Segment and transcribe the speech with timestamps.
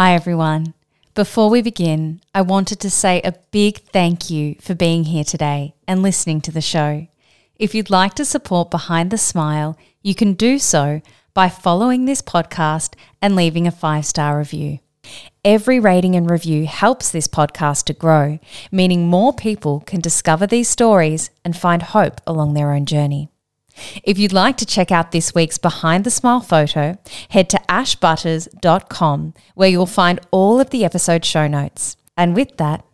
[0.00, 0.74] Hi, everyone.
[1.14, 5.74] Before we begin, I wanted to say a big thank you for being here today
[5.88, 7.08] and listening to the show.
[7.56, 11.02] If you'd like to support Behind the Smile, you can do so
[11.34, 14.78] by following this podcast and leaving a five star review.
[15.44, 18.38] Every rating and review helps this podcast to grow,
[18.70, 23.30] meaning more people can discover these stories and find hope along their own journey.
[24.02, 26.98] If you'd like to check out this week's Behind the Smile photo,
[27.30, 31.96] head to ashbutters.com where you'll find all of the episode show notes.
[32.16, 32.84] And with that,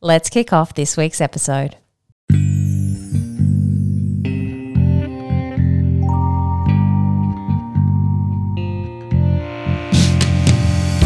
[0.00, 1.76] let's kick off this week's episode.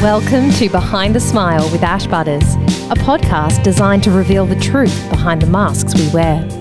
[0.01, 2.55] Welcome to Behind the Smile with Ash Butters,
[2.89, 6.58] a podcast designed to reveal the truth behind the masks we wear.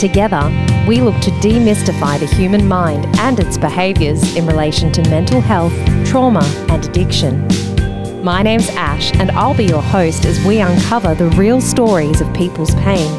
[0.00, 0.50] Together,
[0.88, 5.74] we look to demystify the human mind and its behaviours in relation to mental health,
[6.06, 7.46] trauma, and addiction.
[8.24, 12.32] My name's Ash, and I'll be your host as we uncover the real stories of
[12.32, 13.10] people's pain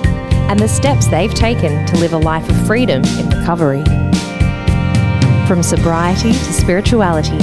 [0.50, 3.84] and the steps they've taken to live a life of freedom in recovery.
[5.46, 7.38] From sobriety to spirituality,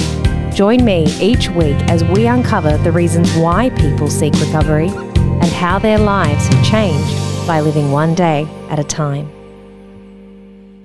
[0.52, 5.78] join me each week as we uncover the reasons why people seek recovery and how
[5.78, 9.37] their lives have changed by living one day at a time.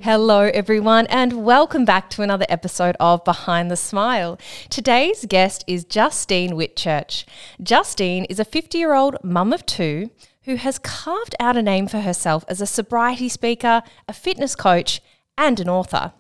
[0.03, 4.37] Hello, everyone, and welcome back to another episode of Behind the Smile.
[4.69, 7.23] Today's guest is Justine Whitchurch.
[7.63, 11.87] Justine is a 50 year old mum of two who has carved out a name
[11.87, 15.01] for herself as a sobriety speaker, a fitness coach,
[15.37, 16.11] and an author.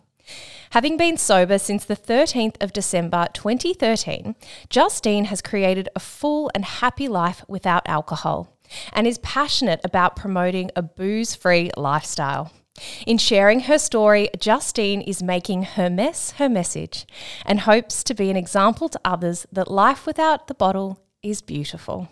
[0.69, 4.37] Having been sober since the 13th of December 2013,
[4.69, 8.57] Justine has created a full and happy life without alcohol
[8.93, 12.49] and is passionate about promoting a booze free lifestyle.
[13.05, 17.05] In sharing her story, Justine is making her mess her message
[17.45, 22.09] and hopes to be an example to others that life without the bottle is beautiful.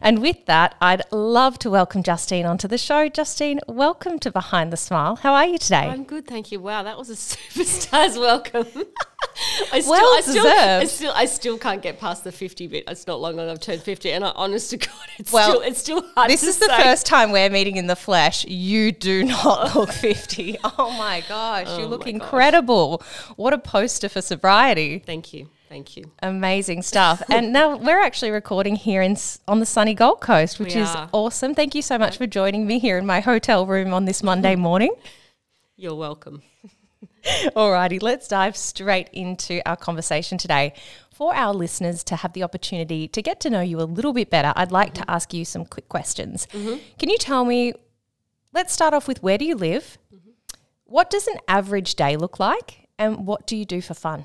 [0.00, 3.08] And with that, I'd love to welcome Justine onto the show.
[3.08, 5.16] Justine, welcome to Behind the Smile.
[5.16, 5.88] How are you today?
[5.88, 6.60] I'm good, thank you.
[6.60, 8.66] Wow, that was a superstar's welcome.
[9.72, 10.58] I still, well I still, deserved.
[10.58, 12.84] I still, I still can't get past the 50 bit.
[12.88, 15.80] It's not long I've turned 50, and I, honest to God, it's well, still, it's
[15.80, 16.30] still hard.
[16.30, 16.66] This is say.
[16.66, 18.44] the first time we're meeting in the flesh.
[18.44, 20.58] You do not look 50.
[20.64, 22.98] Oh my gosh, oh you look incredible.
[22.98, 23.08] Gosh.
[23.36, 24.98] What a poster for sobriety.
[24.98, 25.48] Thank you.
[25.68, 26.10] Thank you.
[26.22, 27.22] Amazing stuff.
[27.30, 30.88] and now we're actually recording here in on the sunny Gold Coast, which we is
[30.88, 31.10] are.
[31.12, 31.54] awesome.
[31.54, 34.56] Thank you so much for joining me here in my hotel room on this Monday
[34.68, 34.94] morning.
[35.76, 36.42] You're welcome.
[37.24, 40.72] Alrighty, let's dive straight into our conversation today.
[41.12, 44.30] For our listeners to have the opportunity to get to know you a little bit
[44.30, 45.02] better, I'd like mm-hmm.
[45.02, 46.46] to ask you some quick questions.
[46.52, 46.78] Mm-hmm.
[46.98, 47.74] Can you tell me?
[48.54, 49.98] Let's start off with where do you live?
[50.14, 50.30] Mm-hmm.
[50.84, 52.88] What does an average day look like?
[52.98, 54.24] And what do you do for fun?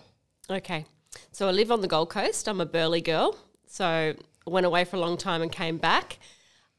[0.49, 0.85] Okay.
[1.31, 2.47] So I live on the Gold Coast.
[2.47, 3.37] I'm a Burleigh girl.
[3.67, 6.19] So I went away for a long time and came back.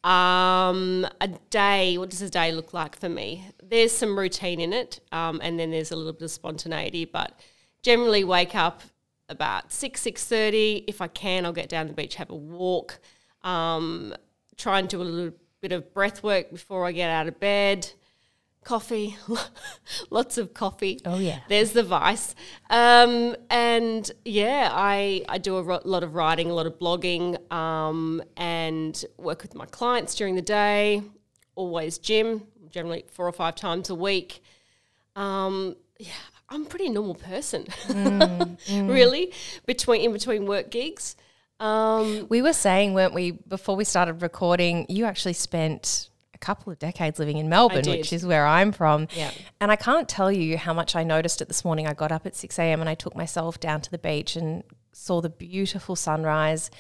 [0.05, 3.47] Um, a day, what does a day look like for me?
[3.63, 7.41] There's some routine in it, um, and then there's a little bit of spontaneity, but
[7.83, 8.83] generally wake up
[9.31, 10.85] about 6, 6.30.
[10.87, 12.99] If I can, I'll get down the beach, have a walk,
[13.43, 14.15] um,
[14.59, 17.91] try and do a little bit of breath work before I get out of bed
[18.65, 19.17] coffee,
[20.11, 21.01] lots of coffee.
[21.05, 22.35] Oh yeah, there's the vice.
[22.71, 27.53] Um, and yeah, I I do a ro- lot of writing, a lot of blogging,
[27.53, 31.03] um, and work with my clients during the day.
[31.55, 34.43] Always gym, generally four or five times a week.
[35.15, 36.13] Um, yeah,
[36.49, 38.91] I'm a pretty normal person, mm, mm.
[38.91, 39.33] really.
[39.67, 41.17] Between in between work gigs.
[41.61, 44.87] Um, we were saying, weren't we, before we started recording?
[44.89, 46.11] You actually spent
[46.45, 49.09] couple of decades living in Melbourne, which is where I'm from.
[49.17, 49.31] Yeah.
[49.61, 51.87] And I can't tell you how much I noticed it this morning.
[51.87, 52.81] I got up at 6 a.m.
[52.81, 54.63] and I took myself down to the beach and
[54.93, 56.71] saw the beautiful sunrise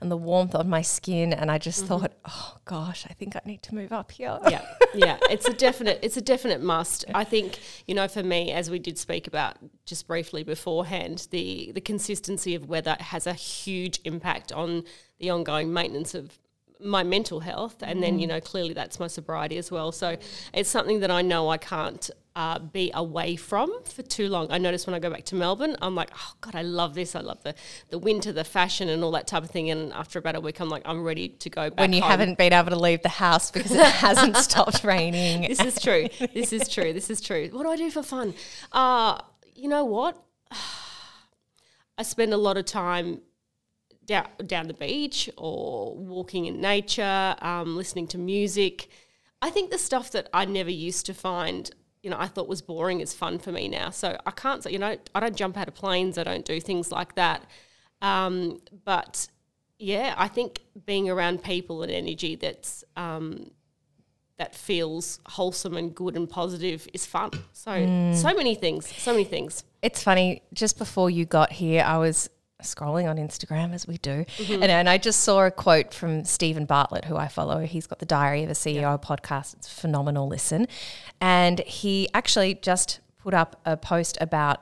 [0.00, 2.00] and the warmth on my skin and I just mm-hmm.
[2.00, 4.38] thought, oh gosh, I think I need to move up here.
[4.48, 4.64] Yeah.
[4.94, 5.18] Yeah.
[5.30, 7.04] it's a definite it's a definite must.
[7.14, 9.56] I think, you know, for me, as we did speak about
[9.86, 14.84] just briefly beforehand, the the consistency of weather has a huge impact on
[15.18, 16.38] the ongoing maintenance of
[16.84, 18.02] my mental health, and mm.
[18.02, 18.30] then you mm.
[18.30, 19.92] know clearly that's my sobriety as well.
[19.92, 20.16] So
[20.52, 24.46] it's something that I know I can't uh, be away from for too long.
[24.50, 27.14] I notice when I go back to Melbourne, I'm like, oh god, I love this.
[27.14, 27.54] I love the
[27.90, 29.70] the winter, the fashion, and all that type of thing.
[29.70, 31.78] And after about a week, I'm like, I'm ready to go back.
[31.78, 32.10] When you home.
[32.10, 35.48] haven't been able to leave the house because it hasn't stopped raining.
[35.48, 36.08] This is true.
[36.32, 36.92] This is true.
[36.92, 37.48] This is true.
[37.52, 38.34] What do I do for fun?
[38.72, 39.20] Uh,
[39.54, 40.22] you know what?
[41.98, 43.20] I spend a lot of time
[44.06, 48.88] down, down the beach or walking in nature, um, listening to music.
[49.40, 51.70] I think the stuff that I never used to find,
[52.02, 53.90] you know, I thought was boring is fun for me now.
[53.90, 56.60] So I can't say, you know, I don't jump out of planes, I don't do
[56.60, 57.44] things like that.
[58.00, 59.28] Um, but
[59.78, 63.50] yeah, I think being around people and energy that's um,
[64.38, 67.30] that feels wholesome and good and positive is fun.
[67.52, 69.64] So so many things, so many things.
[69.82, 72.30] It's funny, just before you got here, I was
[72.62, 74.62] scrolling on Instagram as we do, mm-hmm.
[74.62, 77.60] and, and I just saw a quote from Steven Bartlett, who I follow.
[77.60, 79.54] He's got the Diary of a CEO podcast.
[79.54, 80.66] It's a phenomenal listen.
[81.20, 84.60] And he actually just put up a post about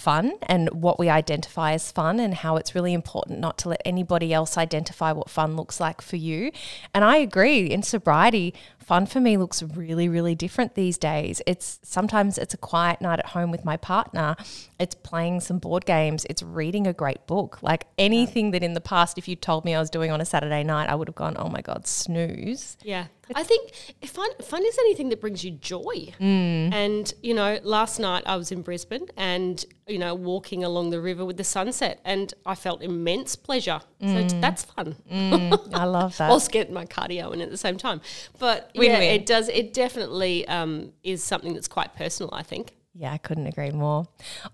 [0.00, 3.82] fun and what we identify as fun and how it's really important not to let
[3.84, 6.50] anybody else identify what fun looks like for you.
[6.94, 11.42] And I agree, in sobriety, fun for me looks really really different these days.
[11.46, 14.36] It's sometimes it's a quiet night at home with my partner.
[14.78, 17.62] It's playing some board games, it's reading a great book.
[17.62, 20.24] Like anything that in the past if you told me I was doing on a
[20.24, 23.06] Saturday night, I would have gone, "Oh my god, snooze." Yeah.
[23.34, 23.72] I think
[24.04, 26.12] fun, fun is anything that brings you joy.
[26.20, 26.72] Mm.
[26.72, 31.00] And, you know, last night I was in Brisbane and, you know, walking along the
[31.00, 33.80] river with the sunset and I felt immense pleasure.
[34.00, 34.40] So t- mm.
[34.40, 34.96] that's fun.
[35.10, 35.74] Mm.
[35.74, 36.28] I love that.
[36.30, 38.00] Whilst getting my cardio in at the same time.
[38.38, 42.74] But yeah, it does, it definitely um, is something that's quite personal, I think.
[42.92, 44.06] Yeah, I couldn't agree more.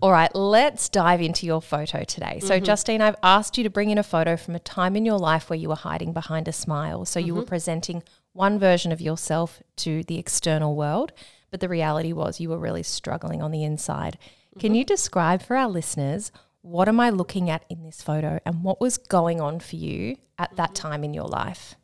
[0.02, 2.40] All right, let's dive into your photo today.
[2.40, 2.64] So, mm-hmm.
[2.64, 5.48] Justine, I've asked you to bring in a photo from a time in your life
[5.48, 7.06] where you were hiding behind a smile.
[7.06, 7.48] So, you were mm-hmm.
[7.48, 8.02] presenting
[8.36, 11.12] one version of yourself to the external world,
[11.50, 14.18] but the reality was you were really struggling on the inside.
[14.58, 14.76] Can mm-hmm.
[14.76, 16.30] you describe for our listeners
[16.62, 20.16] what am I looking at in this photo and what was going on for you
[20.36, 20.88] at that mm-hmm.
[20.88, 21.76] time in your life?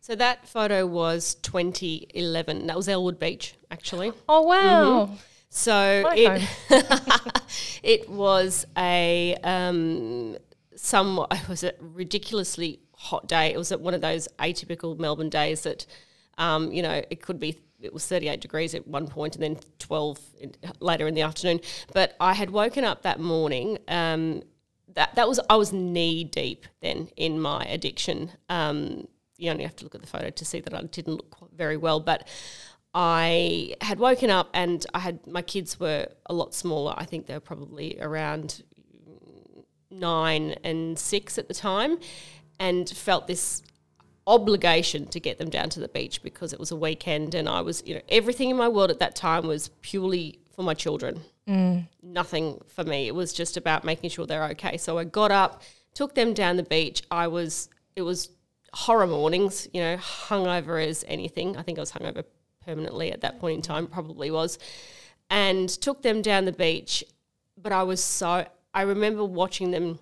[0.00, 2.66] So that photo was 2011.
[2.66, 4.12] That was Elwood Beach, actually.
[4.28, 5.06] Oh, wow.
[5.06, 5.14] Mm-hmm.
[5.48, 7.42] So My it
[7.82, 10.36] it was a um,
[10.74, 13.52] somewhat it was a ridiculously hot day.
[13.52, 15.86] It was one of those atypical Melbourne days that
[16.38, 17.58] um, you know it could be.
[17.80, 21.60] It was 38 degrees at one point and then 12 in, later in the afternoon.
[21.92, 23.78] But I had woken up that morning.
[23.86, 24.42] Um,
[24.94, 28.32] that that was I was knee deep then in my addiction.
[28.48, 29.06] Um,
[29.36, 31.76] you only have to look at the photo to see that I didn't look very
[31.76, 32.26] well, but
[32.94, 36.94] I had woken up and I had my kids were a lot smaller.
[36.96, 38.62] I think they were probably around
[39.90, 41.98] nine and six at the time,
[42.58, 43.62] and felt this
[44.26, 47.60] obligation to get them down to the beach because it was a weekend and I
[47.60, 51.20] was, you know, everything in my world at that time was purely for my children.
[51.48, 51.86] Mm.
[52.02, 53.06] Nothing for me.
[53.06, 54.78] It was just about making sure they're okay.
[54.78, 55.62] So I got up,
[55.94, 57.02] took them down the beach.
[57.10, 58.30] I was, it was
[58.72, 61.56] horror mornings, you know, hungover as anything.
[61.56, 62.24] I think I was hungover
[62.64, 64.58] permanently at that point in time, probably was,
[65.30, 67.04] and took them down the beach.
[67.56, 68.44] But I was so,
[68.74, 70.00] I remember watching them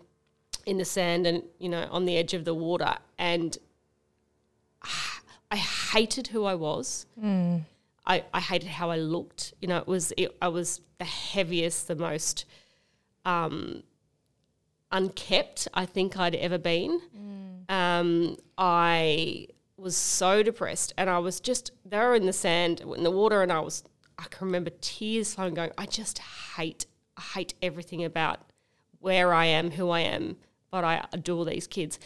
[0.66, 2.96] in the sand and, you know, on the edge of the water.
[3.19, 3.56] And
[5.50, 7.06] I hated who I was.
[8.06, 9.55] I, I hated how I looked.
[9.61, 12.44] You know, it was, it, I was the heaviest, the most
[13.25, 13.82] um,
[14.93, 17.00] unkept I think I'd ever been.
[17.69, 23.02] Um, I was so depressed and I was just, they were in the sand, in
[23.02, 23.84] the water, and I was,
[24.19, 26.19] I can remember tears flowing going, I just
[26.56, 28.40] hate, I hate everything about
[29.00, 30.37] where I am, who I am,
[30.75, 32.00] but I adore these kids.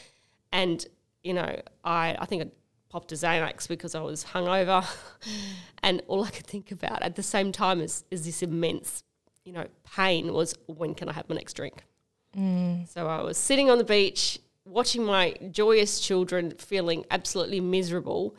[0.53, 0.85] And,
[1.23, 2.51] you know, I, I think I
[2.91, 4.87] popped a Xanax because I was hungover.
[5.83, 9.05] and all I could think about at the same time as, is this immense,
[9.43, 9.65] you know,
[9.97, 11.83] pain was when can I have my next drink?
[12.37, 12.87] Mm.
[12.87, 18.37] So I was sitting on the beach, watching my joyous children feeling absolutely miserable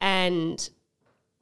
[0.00, 0.68] and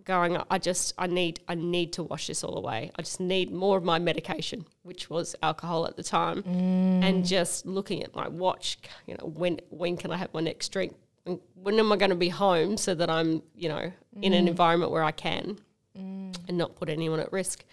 [0.08, 2.90] going, I just I need I need to wash this all away.
[2.96, 6.42] I just need more of my medication, which was alcohol at the time.
[6.46, 7.26] And mm.
[7.26, 10.96] just looking at my watch, you know, when when can I have my next drink?
[11.26, 14.46] And When am I going to be home so that I'm, you know, in an
[14.46, 14.48] mm.
[14.48, 15.58] environment where I can
[15.96, 16.34] mm.
[16.48, 17.64] and not put anyone at risk?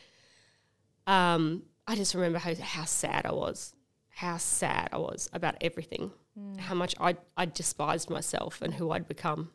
[1.08, 3.74] Um, I just remember how, how sad I was,
[4.10, 6.12] how sad I was about everything,
[6.58, 9.52] how much I, I despised myself and who I'd become.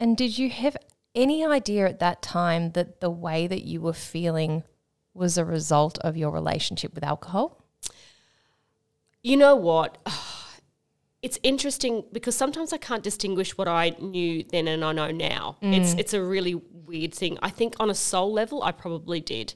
[0.00, 0.76] And did you have
[1.14, 4.64] any idea at that time that the way that you were feeling
[5.12, 7.64] was a result of your relationship with alcohol?
[9.22, 9.98] You know what?
[11.22, 15.56] It's interesting because sometimes I can't distinguish what I knew then and I know now.
[15.62, 17.38] It's it's a really weird thing.
[17.40, 19.54] I think on a soul level, I probably did.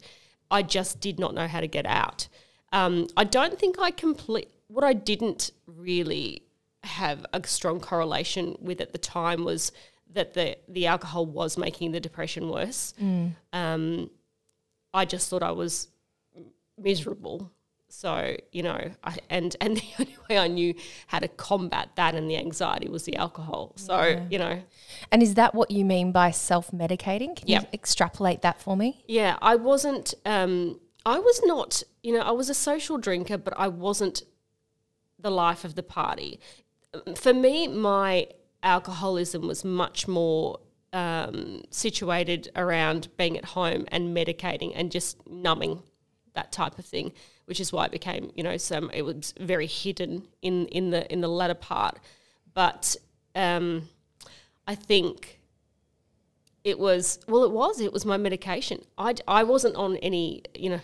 [0.51, 2.29] I just did not know how to get out.
[2.73, 6.43] Um, I don't think I complete what I didn't really
[6.85, 9.71] have a strong correlation with at the time was
[10.15, 12.95] that the the alcohol was making the depression worse.
[13.53, 14.11] Um,
[14.95, 15.89] I just thought I was
[16.77, 17.51] miserable.
[17.91, 20.75] So you know, I, and and the only way I knew
[21.07, 23.73] how to combat that and the anxiety was the alcohol.
[23.77, 24.61] So you know,
[25.11, 27.35] And is that what you mean by self medicating?
[27.37, 29.03] Can you extrapolate that for me?
[29.07, 30.15] yeah, I wasn't.
[30.27, 31.83] Um, I was not.
[32.03, 34.23] You know, I was a social drinker, but I wasn't
[35.19, 36.39] the life of the party.
[37.17, 38.29] for me, my
[38.63, 40.61] alcoholism was much more
[40.93, 45.83] um, situated around being at home and medicating and just numbing
[46.35, 47.13] that type of thing,
[47.47, 51.11] which is why it became, you know, some it was very hidden in in the
[51.13, 51.99] in the latter part.
[52.55, 52.97] But
[53.35, 53.89] um,
[54.67, 55.41] I think
[56.65, 58.83] it was well, it was it was my medication.
[58.97, 60.81] I I wasn't on any, you know.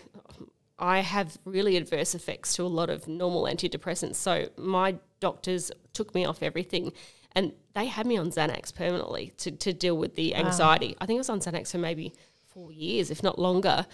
[0.76, 4.16] I have really adverse effects to a lot of normal antidepressants.
[4.16, 6.93] So my doctors took me off everything
[7.35, 10.88] and they had me on Xanax permanently to, to deal with the anxiety.
[10.88, 10.95] Wow.
[11.00, 12.12] I think I was on Xanax for maybe
[12.52, 13.87] four years, if not longer.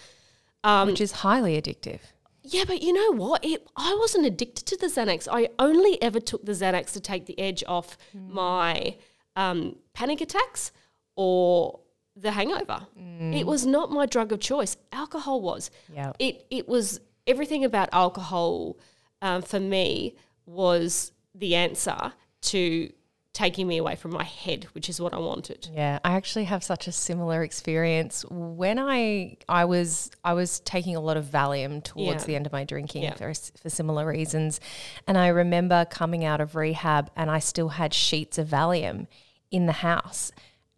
[0.63, 1.99] Um, Which is highly addictive.
[2.43, 3.43] Yeah, but you know what?
[3.43, 5.27] It, I wasn't addicted to the Xanax.
[5.31, 8.29] I only ever took the Xanax to take the edge off mm.
[8.29, 8.97] my
[9.35, 10.71] um, panic attacks
[11.15, 11.79] or
[12.15, 12.87] the hangover.
[12.99, 13.39] Mm.
[13.39, 14.77] It was not my drug of choice.
[14.91, 15.71] Alcohol was.
[15.93, 16.13] Yeah.
[16.19, 18.77] It it was everything about alcohol
[19.21, 22.91] um, for me was the answer to
[23.33, 25.69] taking me away from my head, which is what I wanted.
[25.73, 28.25] Yeah, I actually have such a similar experience.
[28.29, 32.27] When I I was I was taking a lot of Valium towards yeah.
[32.27, 33.15] the end of my drinking yeah.
[33.15, 34.59] for for similar reasons,
[35.07, 39.07] and I remember coming out of rehab and I still had sheets of Valium
[39.49, 40.31] in the house,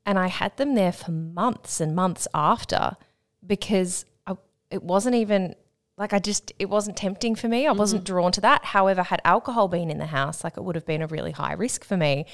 [0.05, 2.97] and I had them there for months and months after
[3.45, 4.35] because I,
[4.69, 5.55] it wasn't even
[5.97, 7.67] like I just it wasn't tempting for me.
[7.67, 7.79] I mm-hmm.
[7.79, 8.65] wasn't drawn to that.
[8.65, 11.53] However, had alcohol been in the house, like it would have been a really high
[11.53, 12.25] risk for me.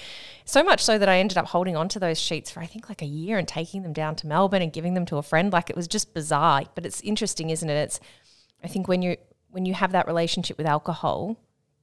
[0.46, 2.88] So much so that I ended up holding on to those sheets for I think
[2.88, 5.52] like a year and taking them down to Melbourne and giving them to a friend.
[5.52, 6.64] Like it was just bizarre.
[6.74, 7.76] But it's interesting, isn't it?
[7.76, 8.00] It's
[8.64, 9.18] I think when you
[9.50, 11.38] when you have that relationship with alcohol,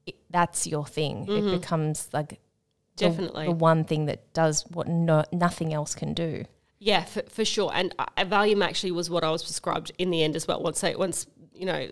[0.07, 1.27] it, that's your thing.
[1.27, 1.49] Mm-hmm.
[1.49, 2.41] It becomes like
[2.97, 6.45] definitely the, the, one thing that does what no, nothing else can do.
[6.79, 7.71] Yeah, for, for sure.
[7.75, 10.63] And uh, Valium actually was what I was prescribed in the end as well.
[10.63, 11.27] Once I, once
[11.57, 11.89] you know,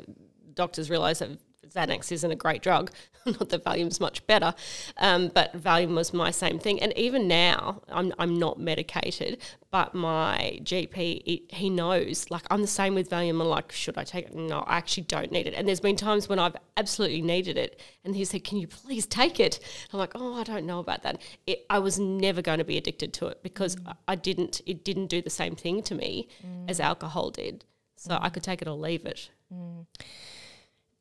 [0.54, 1.30] doctors realise that
[1.74, 2.90] Xanax isn't a great drug.
[3.26, 4.54] not that Valium's much better,
[4.98, 6.80] um, but Valium was my same thing.
[6.82, 9.38] And even now, I'm, I'm not medicated,
[9.70, 12.30] but my GP, he, he knows.
[12.30, 13.40] Like, I'm the same with Valium.
[13.40, 14.34] I'm like, should I take it?
[14.34, 15.54] No, I actually don't need it.
[15.54, 17.80] And there's been times when I've absolutely needed it.
[18.04, 19.60] And he said, Can you please take it?
[19.92, 21.20] I'm like, Oh, I don't know about that.
[21.46, 23.96] It, I was never going to be addicted to it because mm.
[24.06, 26.68] I didn't, it didn't do the same thing to me mm.
[26.68, 27.64] as alcohol did.
[27.96, 28.18] So mm.
[28.20, 29.30] I could take it or leave it.
[29.52, 29.86] Mm.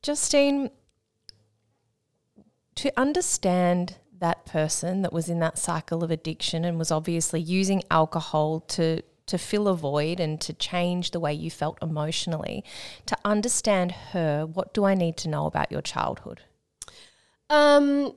[0.02, 0.70] Justine,
[2.74, 7.82] to understand that person that was in that cycle of addiction and was obviously using
[7.90, 12.62] alcohol to to fill a void and to change the way you felt emotionally,
[13.06, 16.42] to understand her, what do I need to know about your childhood?
[17.48, 18.14] Um,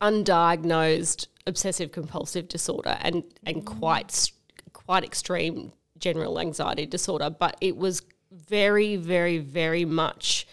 [0.00, 4.32] undiagnosed obsessive compulsive disorder and and quite
[4.72, 10.46] quite extreme general anxiety disorder, but it was very, very, very much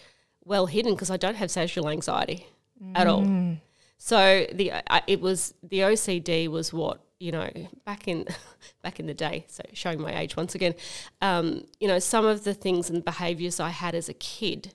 [0.44, 2.46] well hidden because I don't have social anxiety
[2.82, 2.92] mm.
[2.94, 3.22] at all.
[3.22, 3.60] Mm.
[3.98, 7.50] So the I, it was the OCD was what you know
[7.84, 8.26] back in
[8.82, 9.46] back in the day.
[9.48, 10.74] So showing my age once again,
[11.22, 14.74] um, you know some of the things and behaviours I had as a kid.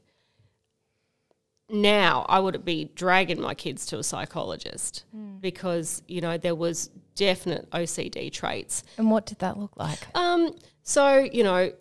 [1.71, 5.39] Now I would be dragging my kids to a psychologist mm.
[5.39, 8.83] because you know there was definite OCD traits.
[8.97, 9.99] And what did that look like?
[10.15, 11.71] Um, so you know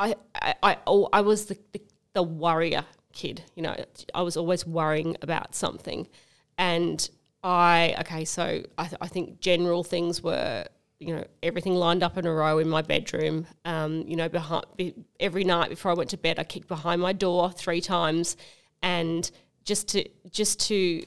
[0.00, 0.14] I,
[0.62, 0.78] I,
[1.12, 1.82] I, was the, the,
[2.14, 3.42] the worrier kid.
[3.54, 3.76] You know,
[4.14, 6.08] I was always worrying about something.
[6.56, 7.08] And
[7.44, 10.64] I, okay, so I, th- I think general things were,
[10.98, 13.46] you know, everything lined up in a row in my bedroom.
[13.66, 17.02] Um, you know, behind, be, every night before I went to bed, I kicked behind
[17.02, 18.36] my door three times,
[18.82, 19.30] and
[19.64, 21.04] just to just to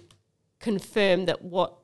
[0.60, 1.76] confirm that what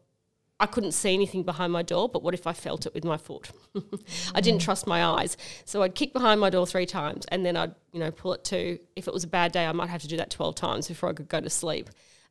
[0.59, 3.15] I couldn't see anything behind my door, but what if I felt it with my
[3.15, 3.49] foot?
[4.35, 5.37] I didn't trust my eyes.
[5.63, 8.43] So I'd kick behind my door three times and then I'd, you know, pull it
[8.45, 10.87] to, if it was a bad day, I might have to do that 12 times
[10.89, 11.89] before I could go to sleep.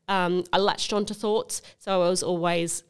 [0.09, 1.63] Um, I latched onto thoughts.
[1.79, 2.83] So I was always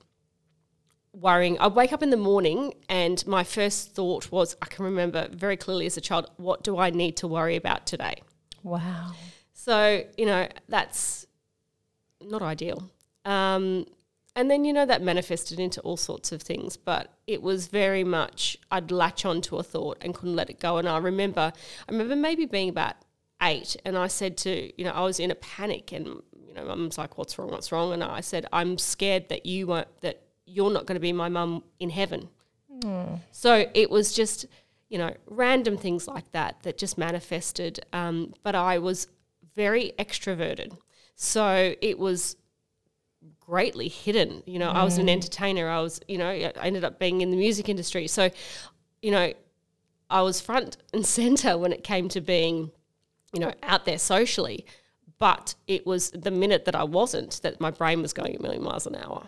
[1.12, 1.56] worrying.
[1.60, 5.56] I'd wake up in the morning and my first thought was, I can remember very
[5.56, 8.22] clearly as a child, what do I need to worry about today?
[8.64, 9.12] Wow.
[9.52, 11.26] So, you know, that's
[12.20, 12.90] not ideal.
[13.24, 13.86] Um,
[14.38, 16.76] and then, you know, that manifested into all sorts of things.
[16.76, 20.76] But it was very much, I'd latch onto a thought and couldn't let it go.
[20.76, 21.52] And I remember,
[21.88, 22.94] I remember maybe being about
[23.42, 26.64] eight and I said to, you know, I was in a panic and, you know,
[26.64, 27.92] mum's like, what's wrong, what's wrong?
[27.92, 31.28] And I said, I'm scared that you won't, that you're not going to be my
[31.28, 32.28] mum in heaven.
[32.80, 33.18] Mm.
[33.32, 34.46] So it was just,
[34.88, 37.80] you know, random things like that that just manifested.
[37.92, 39.08] Um, but I was
[39.56, 40.78] very extroverted.
[41.16, 42.36] So it was
[43.48, 44.42] greatly hidden.
[44.46, 44.74] You know, mm.
[44.74, 45.12] I was an mm.
[45.12, 45.68] entertainer.
[45.68, 48.06] I was, you know, I ended up being in the music industry.
[48.06, 48.30] So,
[49.00, 49.32] you know,
[50.10, 52.70] I was front and center when it came to being,
[53.32, 54.66] you know, out there socially.
[55.18, 58.62] but it was the minute that I wasn't that my brain was going a million
[58.62, 59.26] miles an hour.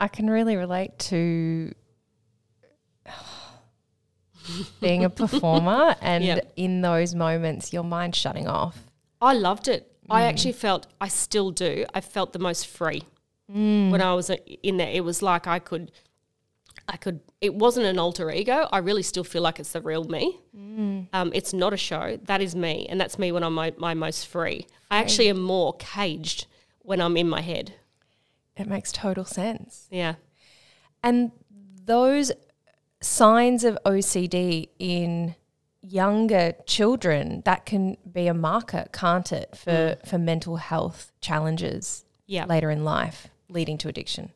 [0.00, 1.72] I can really relate to
[4.80, 6.40] being a performer and Yeah.
[6.56, 8.90] in those moments your mind shutting off.
[9.22, 9.93] I loved it.
[10.10, 10.28] I mm.
[10.28, 13.02] actually felt, I still do, I felt the most free
[13.50, 13.90] mm.
[13.90, 14.90] when I was uh, in there.
[14.90, 15.92] It was like I could,
[16.88, 18.68] I could, it wasn't an alter ego.
[18.70, 20.38] I really still feel like it's the real me.
[20.56, 21.08] Mm.
[21.12, 22.18] Um, it's not a show.
[22.24, 22.86] That is me.
[22.88, 24.66] And that's me when I'm my, my most free.
[24.90, 26.46] I actually am more caged
[26.80, 27.74] when I'm in my head.
[28.56, 29.88] It makes total sense.
[29.90, 30.14] Yeah.
[31.02, 31.32] And
[31.84, 32.32] those
[33.00, 35.34] signs of OCD in
[35.84, 40.06] younger children, that can be a marker, can't it, for, mm.
[40.06, 42.46] for mental health challenges Yeah.
[42.46, 44.30] later in life leading to addiction?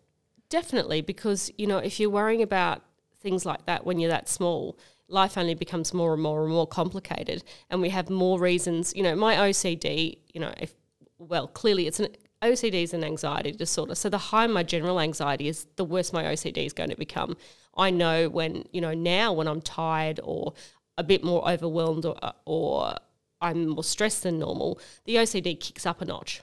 [0.51, 2.83] Definitely, because you know, if you're worrying about
[3.21, 4.79] things like that when you're that small,
[5.09, 8.95] life only becomes more and more and more complicated, and we have more reasons.
[8.95, 10.75] You know, my OCD, you know, if
[11.19, 12.09] well, clearly it's an
[12.43, 13.95] OCD is an anxiety disorder.
[13.95, 17.37] So the higher my general anxiety is, the worse my OCD is going to become.
[17.77, 20.55] I know when you know now when I'm tired or
[20.99, 22.97] a bit more overwhelmed or or
[23.41, 26.43] I'm more stressed than normal, the OCD kicks up a notch.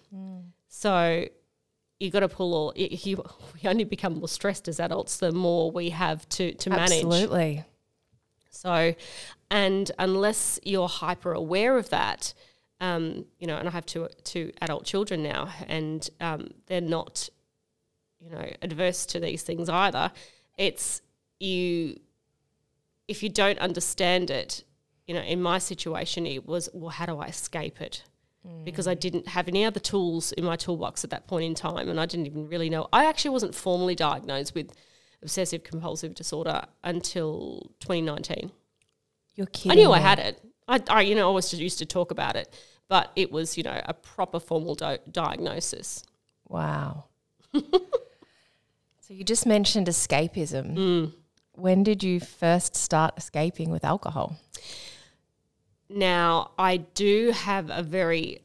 [0.68, 1.28] So
[2.00, 2.74] you've got to pull all.
[2.76, 3.24] You,
[3.64, 7.04] we only become more stressed as adults the more we have to to manage.
[7.04, 7.64] Absolutely.
[8.50, 8.96] So,
[9.52, 12.34] and unless you're hyper aware of that,
[12.80, 17.30] um, you know, and I have two two adult children now, and um, they're not,
[18.20, 20.12] you know, adverse to these things either.
[20.58, 21.02] It's
[21.40, 22.00] you.
[23.08, 24.64] If you don't understand it,
[25.08, 28.04] you know, in my situation, it was well, how do I escape it?
[28.64, 31.90] Because I didn't have any other tools in my toolbox at that point in time,
[31.90, 32.88] and I didn't even really know.
[32.94, 34.72] I actually wasn't formally diagnosed with
[35.24, 38.52] obsessive compulsive disorder until 2019.
[39.36, 39.72] You're kidding.
[39.72, 40.40] I knew I had it.
[40.68, 42.54] I, I, you know, always used to talk about it,
[42.88, 46.04] but it was, you know, a proper formal di- diagnosis.
[46.48, 47.06] Wow.
[47.54, 47.62] so
[49.10, 50.76] you just mentioned escapism.
[50.76, 51.14] Mm.
[51.56, 54.38] When did you first start escaping with alcohol?
[55.90, 58.42] Now, I do have a very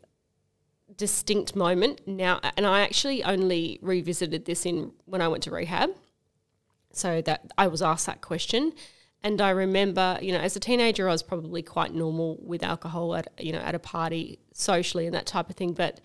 [0.97, 5.91] distinct moment now, and I actually only revisited this in when I went to rehab.
[6.93, 8.73] So that I was asked that question,
[9.23, 13.15] and I remember, you know, as a teenager, I was probably quite normal with alcohol
[13.15, 15.73] at you know at a party socially and that type of thing.
[15.73, 16.01] But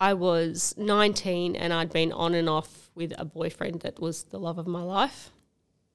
[0.00, 4.38] I was 19 and I'd been on and off with a boyfriend that was the
[4.38, 5.30] love of my life.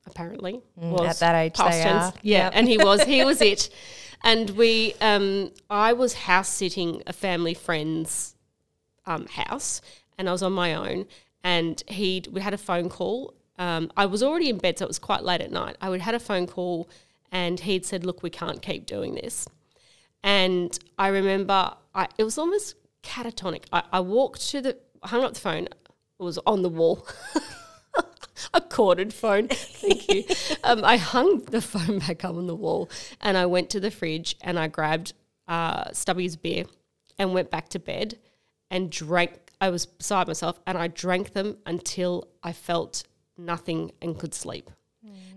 [0.05, 2.03] Apparently, was at that age past they tense.
[2.03, 2.13] are.
[2.21, 2.51] Yeah, Yep.
[2.55, 3.69] and he was he was it.
[4.25, 8.35] And we, um, I was house sitting a family friend's
[9.05, 9.81] um, house,
[10.17, 11.07] and I was on my own.
[11.43, 13.33] And he, we had a phone call.
[13.59, 15.75] Um, I was already in bed, so it was quite late at night.
[15.81, 16.87] I would had a phone call,
[17.33, 19.45] and he'd said, "Look, we can't keep doing this."
[20.23, 23.65] And I remember, I, it was almost catatonic.
[23.73, 25.65] I, I walked to the, hung up the phone.
[25.65, 25.75] It
[26.23, 27.05] was on the wall.
[28.73, 29.47] corded phone.
[29.51, 30.23] Thank you.
[30.63, 32.89] Um, I hung the phone back up on the wall
[33.21, 35.13] and I went to the fridge and I grabbed
[35.47, 36.65] uh, Stubby's beer
[37.19, 38.17] and went back to bed
[38.71, 39.51] and drank.
[39.61, 43.03] I was beside myself and I drank them until I felt
[43.37, 44.69] nothing and could sleep.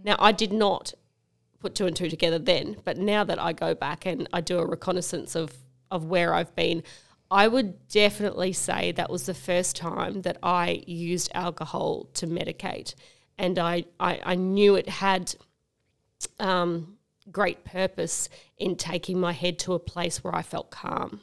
[0.03, 0.95] Now, I did not
[1.59, 4.59] put two and two together then, but now that I go back and I do
[4.61, 5.53] a reconnaissance of,
[5.91, 6.85] of where I've been,
[7.31, 12.95] I would definitely say that was the first time that I used alcohol to medicate.
[13.39, 15.35] And I, I, I knew it had
[16.41, 16.97] um,
[17.31, 21.21] great purpose in taking my head to a place where I felt calm.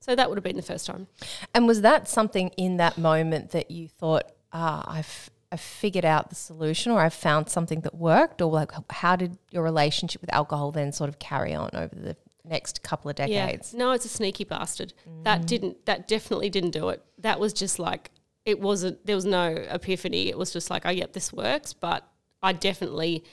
[0.00, 1.08] So that would have been the first time.
[1.54, 6.30] And was that something in that moment that you thought, ah, I've, I've figured out
[6.30, 8.40] the solution or I've found something that worked?
[8.40, 12.16] Or like, how did your relationship with alcohol then sort of carry on over the
[12.46, 13.74] next couple of decades?
[13.74, 13.78] Yeah.
[13.78, 14.94] No, it's a sneaky bastard.
[15.24, 15.84] That didn't.
[15.84, 17.04] That definitely didn't do it.
[17.18, 18.10] That was just like
[18.44, 19.04] it wasn't.
[19.06, 20.28] There was no epiphany.
[20.28, 21.72] It was just like, oh, yep, this works.
[21.72, 22.06] But
[22.42, 23.24] I definitely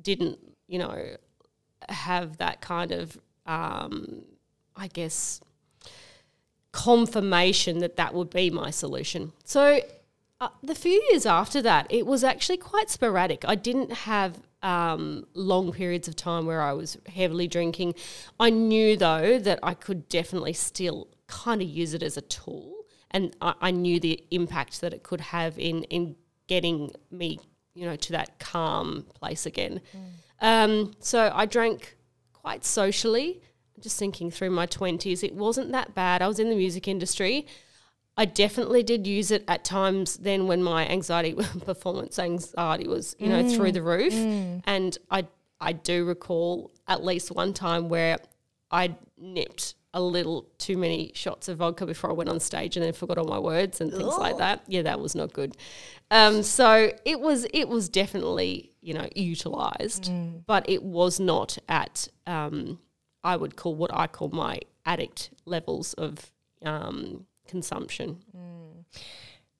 [0.00, 0.38] didn't.
[0.66, 1.16] You know,
[1.88, 4.24] have that kind of, um,
[4.74, 5.40] I guess,
[6.72, 9.32] confirmation that that would be my solution.
[9.44, 9.80] So
[10.40, 13.44] uh, the few years after that, it was actually quite sporadic.
[13.46, 17.94] I didn't have um, long periods of time where I was heavily drinking.
[18.40, 22.74] I knew though that I could definitely still kind of use it as a tool,
[23.14, 27.40] and I, I knew the impact that it could have in in getting me,
[27.74, 29.80] you know, to that calm place again.
[29.96, 30.10] Mm.
[30.46, 31.96] Um, so I drank
[32.34, 33.40] quite socially.
[33.80, 36.20] Just thinking through my twenties, it wasn't that bad.
[36.20, 37.46] I was in the music industry.
[38.16, 43.28] I definitely did use it at times then when my anxiety, performance anxiety was, you
[43.28, 43.74] know, through mm.
[43.74, 44.14] the roof.
[44.14, 44.62] Mm.
[44.66, 45.26] And I,
[45.60, 48.18] I do recall at least one time where
[48.70, 52.84] I nipped a little too many shots of vodka before I went on stage and
[52.84, 54.62] then forgot all my words and things like that.
[54.66, 55.56] Yeah, that was not good.
[56.10, 60.10] Um, so it was it was definitely you know utilized,
[60.46, 62.78] but it was not at um,
[63.22, 66.30] I would call what I call my addict levels of
[66.62, 68.18] um, consumption.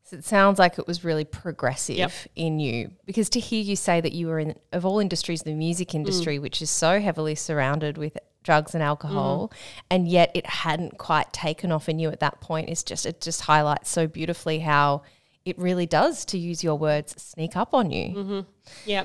[0.07, 2.13] So it sounds like it was really progressive Yep.
[2.37, 5.55] in you because to hear you say that you were in of all industries the
[5.55, 9.57] music industry which is so heavily surrounded with drugs and alcohol mm.
[9.91, 13.21] and yet it hadn't quite taken off in you at that point is just it
[13.21, 15.03] just highlights so beautifully how
[15.45, 18.15] it really does to use your words sneak up on you.
[18.15, 18.41] Mm-hmm.
[18.87, 19.05] Yeah.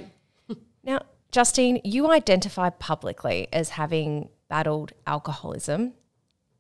[0.82, 5.94] Now, Justine, you identify publicly as having battled alcoholism.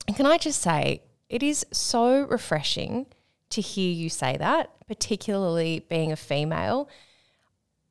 [0.07, 3.07] And can I just say, it is so refreshing
[3.51, 6.89] to hear you say that, particularly being a female.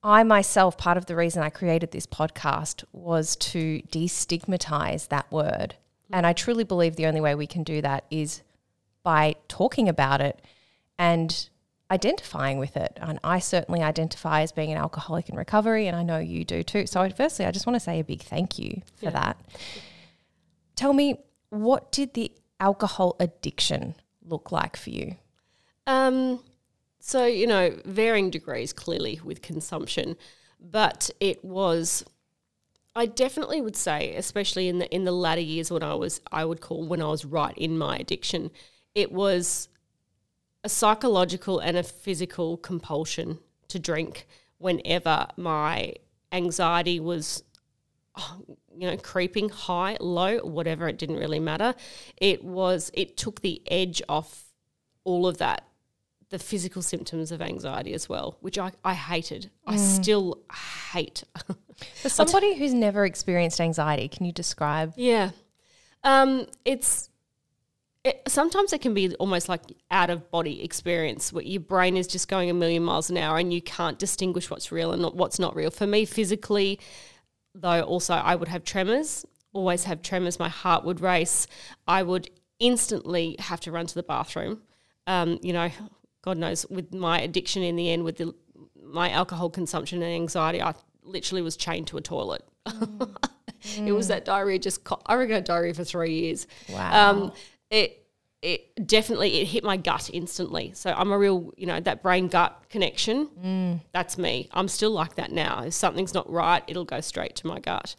[0.02, 5.74] I myself, part of the reason I created this podcast was to destigmatize that word.
[6.12, 8.42] And I truly believe the only way we can do that is
[9.02, 10.40] by talking about it
[10.98, 11.48] and
[11.90, 12.96] identifying with it.
[13.00, 16.62] And I certainly identify as being an alcoholic in recovery, and I know you do
[16.62, 16.87] too.
[16.87, 19.11] So, firstly, I just want to say a big thank you for Yeah.
[19.11, 19.40] that.
[20.76, 21.18] Tell me,
[21.50, 22.30] what did the
[22.61, 25.16] alcohol addiction look like for you?
[25.87, 26.40] Um,
[27.08, 30.14] so you know, varying degrees clearly with consumption,
[30.60, 32.04] but it was.
[32.94, 36.44] I definitely would say, especially in the in the latter years when I was, I
[36.44, 38.50] would call when I was right in my addiction,
[38.94, 39.70] it was
[40.62, 44.26] a psychological and a physical compulsion to drink
[44.58, 45.94] whenever my
[46.30, 47.42] anxiety was
[48.76, 51.74] you know creeping high low whatever it didn't really matter
[52.16, 54.44] it was it took the edge off
[55.04, 55.67] all of that
[56.30, 60.40] the physical symptoms of anxiety as well which i, I hated i still
[60.92, 61.24] hate
[62.02, 64.94] For somebody who's never experienced anxiety, can you describe?
[64.96, 65.30] yeah
[66.04, 67.10] um it's
[68.04, 69.60] it, sometimes it can be almost like
[69.90, 73.38] out of body experience where your brain is just going a million miles an hour
[73.38, 75.70] and you can't distinguish what's real and not, what's not real.
[75.70, 76.78] For me, physically,
[77.54, 80.38] though, also I would have tremors, always have tremors.
[80.38, 81.46] My heart would race.
[81.86, 84.62] I would instantly have to run to the bathroom.
[85.06, 85.70] Um, you know,
[86.22, 88.35] God knows, with my addiction in the end, with the,
[88.83, 92.44] my alcohol consumption and anxiety, I literally was chained to a toilet.
[93.76, 96.46] it was that diarrhea just, co- I reckon diarrhea for three years.
[96.68, 97.11] Wow.
[97.11, 97.33] Um,
[97.70, 98.04] it
[98.40, 100.72] it definitely it hit my gut instantly.
[100.74, 103.81] So I'm a real you know that brain gut connection.
[103.92, 104.48] That's me.
[104.52, 105.64] I'm still like that now.
[105.64, 107.96] If something's not right, it'll go straight to my gut.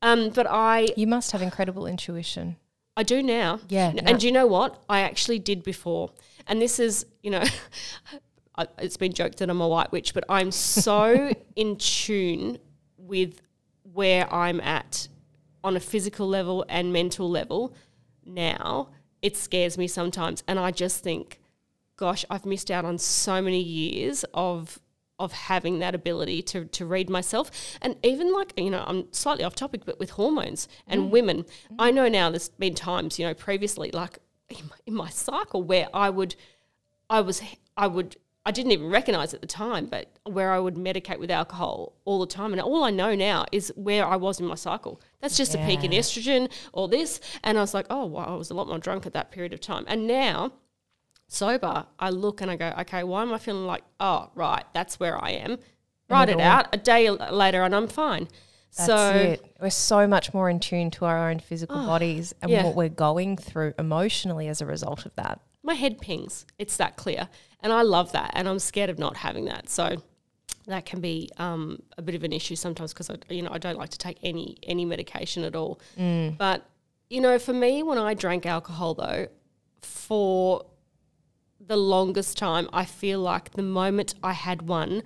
[0.00, 2.56] Um, but I You must have incredible intuition.
[2.96, 3.60] I do now.
[3.68, 4.02] Yeah, no.
[4.06, 4.82] And do you know what?
[4.88, 6.10] I actually did before.
[6.46, 7.44] And this is, you know,
[8.56, 12.58] I- it's been joked that I'm a white witch, but I'm so in tune
[12.96, 13.40] with
[13.92, 15.08] where I'm at
[15.62, 17.74] on a physical level and mental level
[18.24, 18.90] now.
[19.22, 20.42] It scares me sometimes.
[20.46, 21.40] And I just think,
[21.96, 24.78] gosh, I've missed out on so many years of
[25.20, 27.48] of having that ability to to read myself
[27.80, 31.10] and even like you know I'm slightly off topic but with hormones and mm.
[31.10, 31.44] women
[31.78, 31.94] I mm.
[31.94, 35.88] know now there's been times you know previously like in my, in my cycle where
[35.94, 36.34] I would
[37.10, 37.42] I was
[37.76, 41.30] I would I didn't even recognize at the time but where I would medicate with
[41.30, 42.52] alcohol all the time.
[42.52, 45.00] And all I know now is where I was in my cycle.
[45.20, 47.20] That's just a peak in estrogen or this.
[47.42, 49.52] And I was like oh wow I was a lot more drunk at that period
[49.52, 49.84] of time.
[49.88, 50.52] And now
[51.28, 55.00] sober, I look and I go, okay, why am I feeling like, oh, right, that's
[55.00, 55.58] where I am.
[56.08, 58.28] Write it out a day later and I'm fine.
[58.76, 59.56] That's so, it.
[59.60, 62.64] We're so much more in tune to our own physical bodies and yeah.
[62.64, 65.40] what we're going through emotionally as a result of that.
[65.62, 66.44] my head pings.
[66.58, 67.28] It's that clear.
[67.60, 68.32] And I love that.
[68.34, 69.68] And I'm scared of not having that.
[69.68, 70.02] So,
[70.66, 73.58] that can be um, a bit of an issue sometimes because I, you know, I
[73.58, 75.80] don't like to take any any medication at all.
[76.38, 76.66] But
[77.10, 79.28] you know, for me, when I drank alcohol, though,
[79.82, 80.64] for
[81.60, 85.02] the longest time, I feel like the moment I had one,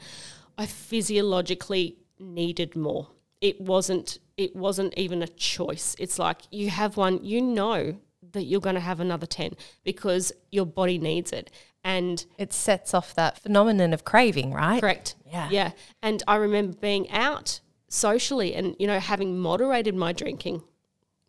[0.56, 3.08] I physiologically needed more.
[3.40, 5.96] It wasn't it wasn't even a choice.
[5.98, 7.98] It's like you have one, you know
[8.32, 11.50] that you're going to have another 10 because your body needs it.
[11.84, 14.80] And It sets off that phenomenon of craving, right?
[14.80, 15.16] Correct.
[15.26, 15.48] Yeah.
[15.50, 15.70] Yeah.
[16.02, 20.62] And I remember being out socially and, you know, having moderated my drinking,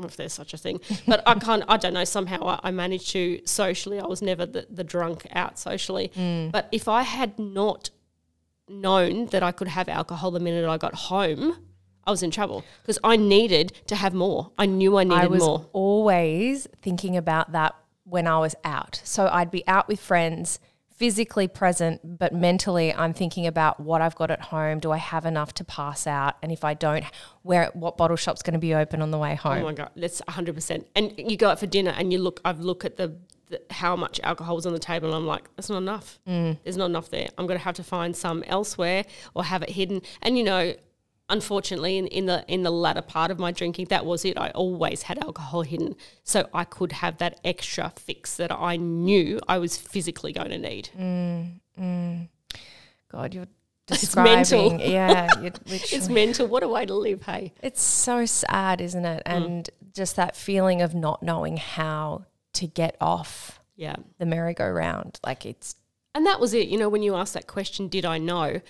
[0.04, 0.80] if there's such a thing.
[1.08, 4.46] But I can't, I don't know, somehow I, I managed to socially, I was never
[4.46, 6.12] the, the drunk out socially.
[6.16, 6.52] Mm.
[6.52, 7.90] But if I had not
[8.68, 11.58] known that I could have alcohol the minute I got home,
[12.10, 14.52] I was in trouble because I needed to have more.
[14.58, 15.70] I knew I needed I was more.
[15.74, 19.00] always thinking about that when I was out.
[19.04, 24.16] So I'd be out with friends physically present, but mentally I'm thinking about what I've
[24.16, 24.80] got at home.
[24.80, 26.38] Do I have enough to pass out?
[26.42, 27.06] And if I don't,
[27.44, 29.60] where what bottle shop's going to be open on the way home?
[29.60, 30.88] Oh my god, that's hundred percent.
[30.96, 32.42] And you go out for dinner and you look.
[32.44, 33.16] I've looked at the,
[33.50, 36.20] the how much alcohol's on the table, and I'm like, that's not enough.
[36.28, 36.58] Mm.
[36.64, 37.28] There's not enough there.
[37.38, 40.02] I'm going to have to find some elsewhere or have it hidden.
[40.24, 40.74] And you know,
[41.30, 44.38] unfortunately, in, in the in the latter part of my drinking, that was it.
[44.38, 49.40] I always had alcohol hidden, so I could have that extra fix that I knew
[49.48, 50.90] I was physically going to need.
[53.12, 53.48] God, you're
[53.92, 54.70] It's mental.
[54.70, 54.80] describing.
[54.92, 55.28] yeah,
[55.66, 56.48] It's mental.
[56.48, 57.54] What a way to live, hey.
[57.64, 59.24] It's so sad, isn't it?
[59.26, 59.36] Mm.
[59.46, 63.96] And just that feeling of not knowing how to get off Yeah.
[64.20, 65.20] the merry-go-round.
[65.26, 65.76] Like it's
[66.14, 66.68] And that was it.
[66.68, 68.62] You know, when you asked that question, did I know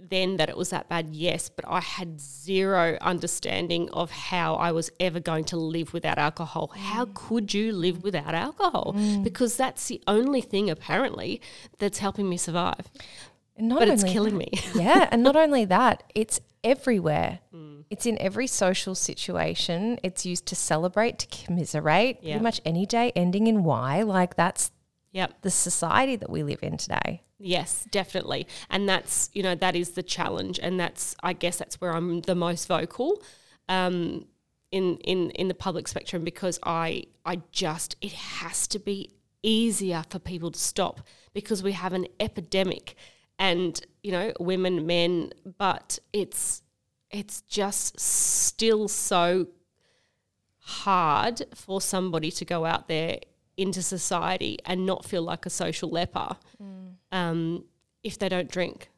[0.00, 1.10] then that it was that bad?
[1.10, 6.18] Yes, but I had zero understanding of how I was ever going to live without
[6.18, 6.72] alcohol.
[6.76, 8.94] How could you live without alcohol?
[9.22, 11.40] Because that's the only thing, apparently,
[11.78, 12.90] that's helping me survive.
[13.58, 14.50] not But it's killing me.
[14.74, 17.40] yeah, and not only that, it's everywhere.
[17.54, 17.84] Mm.
[17.90, 19.98] It's in every social situation.
[20.02, 22.20] It's used to celebrate, to commiserate.
[22.20, 24.02] Pretty much any day ending in Y.
[24.02, 24.70] Like that's
[25.12, 25.40] Yep.
[25.42, 27.22] the society that we live in today.
[27.38, 28.46] Yes, definitely.
[28.70, 30.58] And that's, you know, that is the challenge.
[30.62, 33.22] And that's, I guess that's where I'm the most vocal
[33.68, 34.26] um,
[34.70, 39.10] in, in, in the public spectrum because I, I just, it has to be
[39.42, 41.02] easier for people to stop
[41.34, 42.96] because we have an epidemic
[43.38, 46.62] and, you know, women, men, but it's,
[47.10, 49.48] it's just still so
[50.58, 53.18] hard for somebody to go out there
[53.56, 56.36] into society and not feel like a social leper
[57.12, 57.64] um,
[58.02, 58.88] if they don't drink.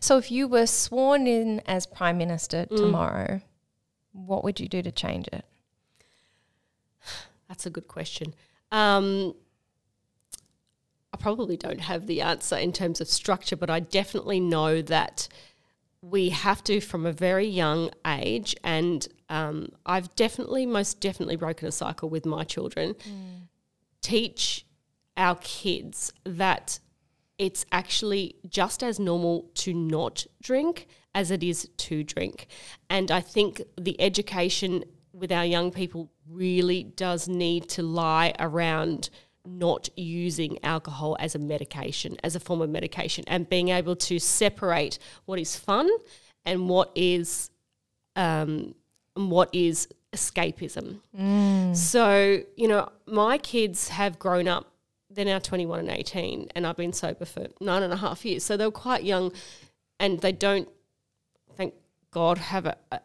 [0.00, 2.76] So if you were sworn in as prime minister Mm.
[2.76, 3.40] tomorrow,
[4.12, 5.44] what would you do to change it?
[7.48, 8.34] That's a good question.
[8.72, 9.34] Um,
[11.12, 15.28] I probably don't have the answer in terms of structure, but I definitely know that
[16.02, 21.68] we have to from a very young age, and um, I've definitely, most definitely broken
[21.68, 22.94] a cycle with my children.
[24.02, 24.66] Teach
[25.16, 26.78] our kids that
[27.38, 32.46] it's actually just as normal to not drink as it is to drink.
[32.88, 39.10] And I think the education with our young people really does need to lie around
[39.46, 44.18] not using alcohol as a medication, as a form of medication, and being able to
[44.18, 45.88] separate what is fun
[46.44, 47.50] and what is
[48.16, 48.74] um,
[49.14, 51.00] what is escapism.
[51.18, 51.76] Mm.
[51.76, 54.72] So, you know, my kids have grown up,
[55.08, 58.44] they're now 21 and 18, and I've been sober for nine and a half years.
[58.44, 59.32] So they're quite young
[59.98, 60.68] and they don't,
[61.56, 61.74] thank
[62.10, 63.00] God, have a, a,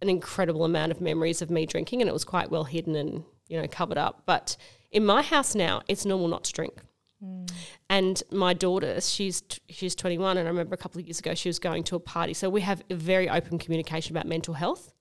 [0.00, 3.24] an incredible amount of memories of me drinking, and it was quite well hidden and,
[3.48, 4.22] you know, covered up.
[4.26, 4.56] But
[4.90, 6.80] in my house now, it's normal not to drink.
[7.22, 7.50] Mm.
[7.90, 11.34] And my daughter, she's t- she's 21, and I remember a couple of years ago
[11.34, 12.32] she was going to a party.
[12.32, 14.92] So we have a very open communication about mental health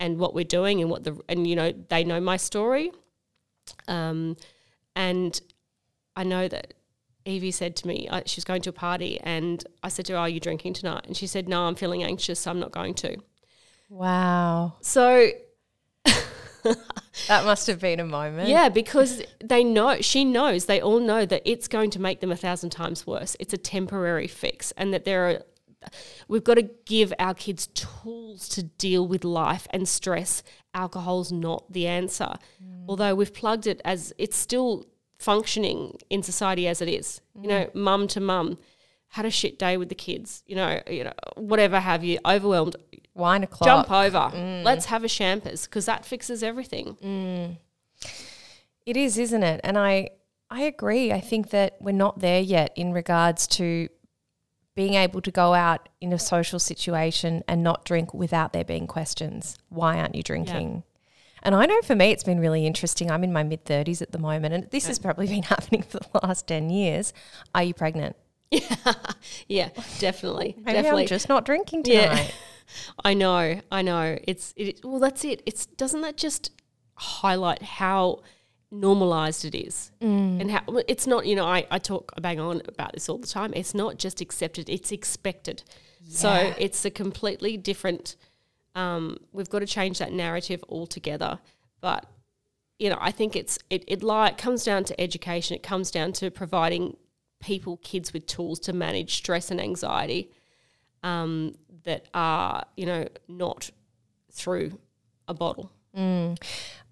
[0.00, 2.90] and what we're doing and what the and you know they know my story
[3.88, 4.36] um
[4.94, 5.40] and
[6.16, 6.74] i know that
[7.24, 10.12] evie said to me uh, she was going to a party and i said to
[10.12, 12.72] her are you drinking tonight and she said no i'm feeling anxious so i'm not
[12.72, 13.16] going to
[13.88, 14.74] Wow.
[14.80, 15.28] so
[17.28, 18.48] That must have been a moment.
[18.48, 22.32] yeah because they know she knows they all know that it's going to make them
[22.32, 25.42] a thousand times worse it's a temporary fix and that there are
[26.28, 30.42] we've got to give our kids tools to deal with life and stress.
[30.74, 32.34] Alcohol's not the answer.
[32.62, 32.84] Mm.
[32.88, 34.86] Although we've plugged it as it's still
[35.18, 37.20] functioning in society as it is.
[37.34, 37.48] You mm.
[37.48, 38.58] know, mum to mum,
[39.08, 42.76] had a shit day with the kids, you know, you know, whatever have you, overwhelmed,
[43.14, 43.86] Wine o'clock.
[43.88, 44.36] jump over.
[44.36, 44.64] Mm.
[44.64, 47.56] Let's have a champers because that fixes everything.
[48.84, 49.60] It is, isn't it?
[49.64, 50.10] And I
[50.50, 51.12] I agree.
[51.12, 53.88] I think that we're not there yet in regards to
[54.76, 58.86] being able to go out in a social situation and not drink without there being
[58.86, 59.56] questions.
[59.70, 60.84] Why aren't you drinking?
[61.42, 63.10] And I know for me it's been really interesting.
[63.10, 65.98] I'm in my mid 30s at the moment and this has probably been happening for
[65.98, 67.12] the last 10 years.
[67.54, 68.14] Are you pregnant?
[68.52, 68.94] Yeah,
[69.48, 70.54] yeah, definitely.
[70.58, 71.02] Maybe definitely.
[71.02, 72.10] I'm just not drinking Yeah.
[72.10, 72.34] tonight.
[73.04, 74.18] I know, I know.
[74.22, 74.84] It's it.
[74.84, 75.42] Well, that's it.
[75.46, 76.52] It's doesn't that just
[76.94, 78.22] highlight how
[78.70, 81.26] normalized it is, and how it's not.
[81.26, 83.52] You know, I I talk bang on about this all the time.
[83.54, 85.62] It's not just accepted; it's expected.
[86.08, 88.16] So it's a completely different.
[88.74, 91.38] Um, we've got to change that narrative altogether.
[91.80, 92.06] But
[92.78, 95.56] you know, I think it's it it li- comes down to education.
[95.56, 96.96] It comes down to providing
[97.40, 100.30] people, kids, with tools to manage stress and anxiety
[101.02, 103.70] um, that are, you know, not
[104.32, 104.78] through
[105.28, 105.70] a bottle.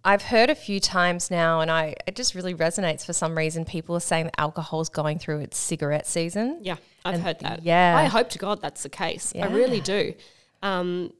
[0.04, 3.64] I've heard a few times now, and I it just really resonates for some reason.
[3.64, 6.58] People are saying that alcohol's going through its cigarette season.
[6.62, 7.62] Yeah, I've And- heard that.
[7.62, 7.96] yeah.
[7.96, 9.32] I hope to God that's the case.
[9.34, 10.14] I really do.
[10.62, 11.12] Um,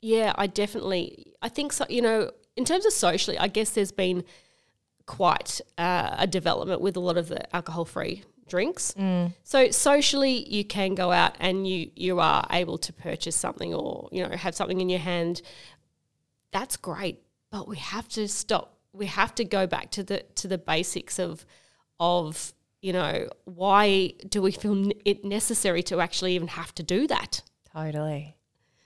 [0.00, 1.34] yeah, I definitely.
[1.42, 1.84] I think so.
[1.88, 4.24] You know, in terms of socially, I guess there's been
[5.06, 8.94] quite uh, a development with a lot of the alcohol-free drinks.
[9.44, 14.08] So socially, you can go out and you you are able to purchase something or
[14.12, 15.42] you know have something in your hand.
[16.52, 17.18] That's great,
[17.52, 18.76] but we have to stop.
[18.92, 21.46] We have to go back to the to the basics of
[22.00, 27.06] of you know why do we feel it necessary to actually even have to do
[27.06, 27.42] that?
[27.72, 28.34] Totally.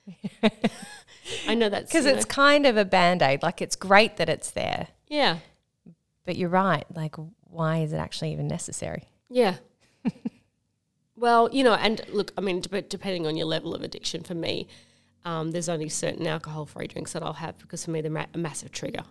[1.49, 3.43] I know that's Because it's know- kind of a band aid.
[3.43, 5.39] Like it's great that it's there, yeah
[6.27, 6.85] but you're right.
[6.95, 9.05] Like, why is it actually even necessary?
[9.31, 9.55] Yeah.
[11.17, 14.67] well, you know, and look, I mean, depending on your level of addiction, for me,
[15.27, 18.39] um, there's only certain alcohol-free drinks that I'll have because for me they're ma- a
[18.39, 19.03] massive trigger.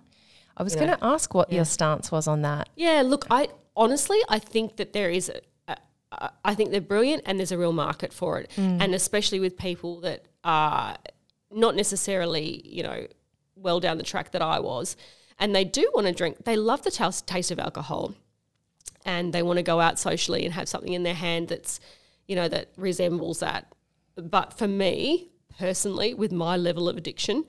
[0.58, 2.70] I was going to ask what your stance was on that.
[2.78, 5.78] Yeah, look, I honestly, I think that there is, a, a,
[6.14, 9.58] a, I think they're brilliant, and there's a real market for it, and especially with
[9.58, 10.96] people that are
[11.52, 13.06] not necessarily, you know,
[13.58, 14.96] well down the track that I was,
[15.40, 16.46] and they do want to drink.
[16.46, 18.14] They love the tas- taste of alcohol,
[19.06, 21.82] and they want to go out socially and have something in their hand that's,
[22.30, 23.74] you know, that resembles that.
[24.16, 27.46] But for me personally, with my level of addiction,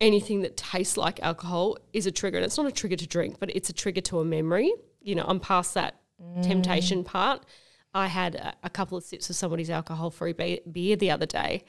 [0.00, 2.38] anything that tastes like alcohol is a trigger.
[2.38, 4.72] And it's not a trigger to drink, but it's a trigger to a memory.
[5.02, 5.96] You know, I'm past that
[6.42, 7.44] temptation part.
[7.94, 11.26] I had a, a couple of sips of somebody's alcohol free be- beer the other
[11.26, 11.64] day,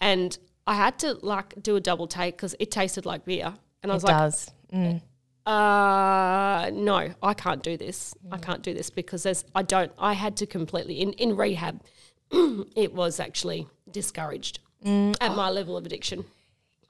[0.00, 3.52] and I had to like do a double take because it tasted like beer.
[3.82, 4.50] And I was It like, does.
[4.72, 5.02] Mm.
[5.44, 10.12] uh no i can't do this i can't do this because there's i don't i
[10.12, 11.82] had to completely in in rehab
[12.30, 16.24] it was actually discouraged Mm, at my level of addiction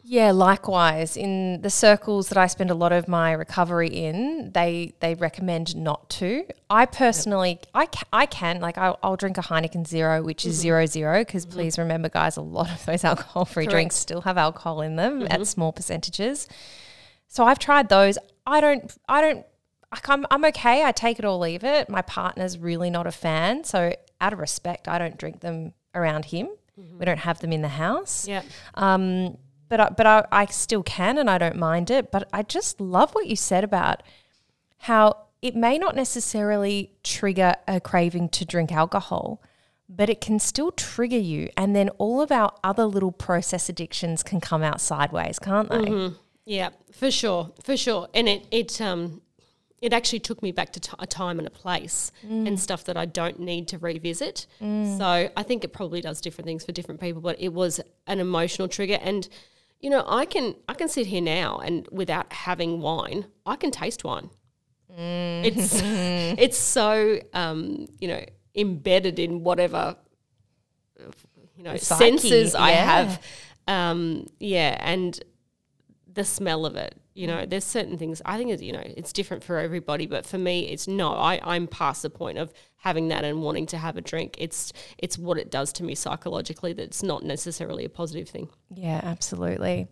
[0.04, 1.16] Yeah, likewise.
[1.16, 5.76] In the circles that I spend a lot of my recovery in, they they recommend
[5.76, 6.44] not to.
[6.68, 10.56] I personally, I can, I can like I'll, I'll drink a Heineken Zero, which is
[10.56, 10.62] mm-hmm.
[10.62, 11.20] zero zero.
[11.20, 11.54] Because mm-hmm.
[11.54, 15.22] please remember, guys, a lot of those alcohol free drinks still have alcohol in them
[15.22, 15.42] at mm-hmm.
[15.44, 16.48] small percentages.
[17.28, 18.18] So I've tried those.
[18.44, 18.92] I don't.
[19.08, 19.46] I don't.
[19.92, 20.84] like, I'm I'm okay.
[20.84, 21.88] I take it or leave it.
[21.88, 26.24] My partner's really not a fan, so out of respect, I don't drink them around
[26.24, 26.48] him.
[26.98, 28.26] We don't have them in the house.
[28.28, 28.42] yeah
[28.74, 32.10] Um, but I, but I, I still can and I don't mind it.
[32.10, 34.02] But I just love what you said about
[34.78, 39.42] how it may not necessarily trigger a craving to drink alcohol,
[39.88, 41.48] but it can still trigger you.
[41.56, 46.10] And then all of our other little process addictions can come out sideways, can't they?
[46.44, 49.21] yeah for sure for sure and it it um
[49.82, 52.12] it actually took me back to t- a time and a place
[52.46, 54.46] and stuff that I don't need to revisit.
[54.60, 58.20] So I think it probably does different things for different people, but it was an
[58.20, 58.98] emotional trigger.
[59.02, 59.28] And
[59.80, 63.72] you know, I can I can sit here now and without having wine, I can
[63.72, 64.30] taste wine.
[64.96, 69.96] It's it's so um, you know embedded in whatever
[71.56, 73.20] you know psyche, senses I have.
[73.66, 75.18] Um, yeah, and
[76.12, 76.94] the smell of it.
[77.14, 80.24] You know, there's certain things I think it's you know it's different for everybody, but
[80.24, 81.12] for me, it's no.
[81.12, 84.36] I I'm past the point of having that and wanting to have a drink.
[84.38, 86.72] It's it's what it does to me psychologically.
[86.72, 88.48] That's not necessarily a positive thing.
[88.74, 89.88] Yeah, absolutely.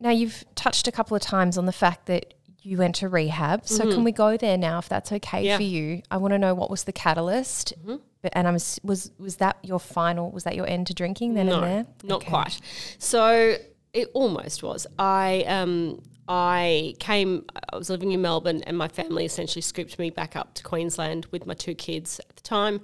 [0.00, 3.66] Now, you've touched a couple of times on the fact that you went to rehab.
[3.66, 5.44] So, can we go there now if that's okay Mm-hmm.
[5.46, 5.52] Yeah.
[5.52, 5.56] Mm-hmm.
[5.58, 6.02] for you?
[6.10, 7.74] I want to know what was the catalyst.
[8.22, 10.30] But, and I'm was was that your final?
[10.30, 11.86] Was that your end to drinking then no, and there?
[12.04, 12.30] not Okay.
[12.30, 12.60] quite.
[12.98, 13.56] So
[13.92, 14.86] it almost was.
[14.98, 17.44] I um I came.
[17.72, 21.26] I was living in Melbourne, and my family essentially scooped me back up to Queensland
[21.26, 22.80] with my two kids at the time,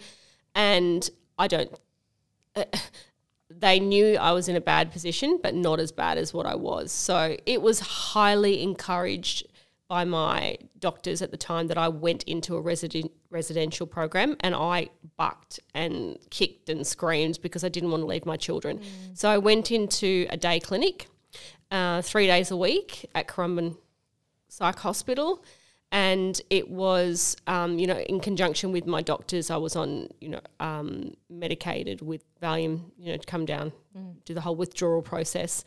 [0.54, 1.70] and I don't.
[2.54, 2.64] Uh,
[3.50, 6.54] they knew I was in a bad position, but not as bad as what I
[6.54, 6.92] was.
[6.92, 9.46] So it was highly encouraged
[9.88, 14.54] by my doctors at the time that I went into a resident residential program and
[14.54, 18.80] I bucked and kicked and screamed because I didn't want to leave my children.
[19.14, 21.08] So I went into a day clinic
[21.70, 23.76] uh, three days a week at Currumbin
[24.48, 25.42] Psych Hospital.
[25.90, 30.28] And it was, um, you know, in conjunction with my doctors, I was on, you
[30.28, 33.72] know, um, medicated with Valium, you know, to come down,
[34.26, 35.64] do the whole withdrawal process.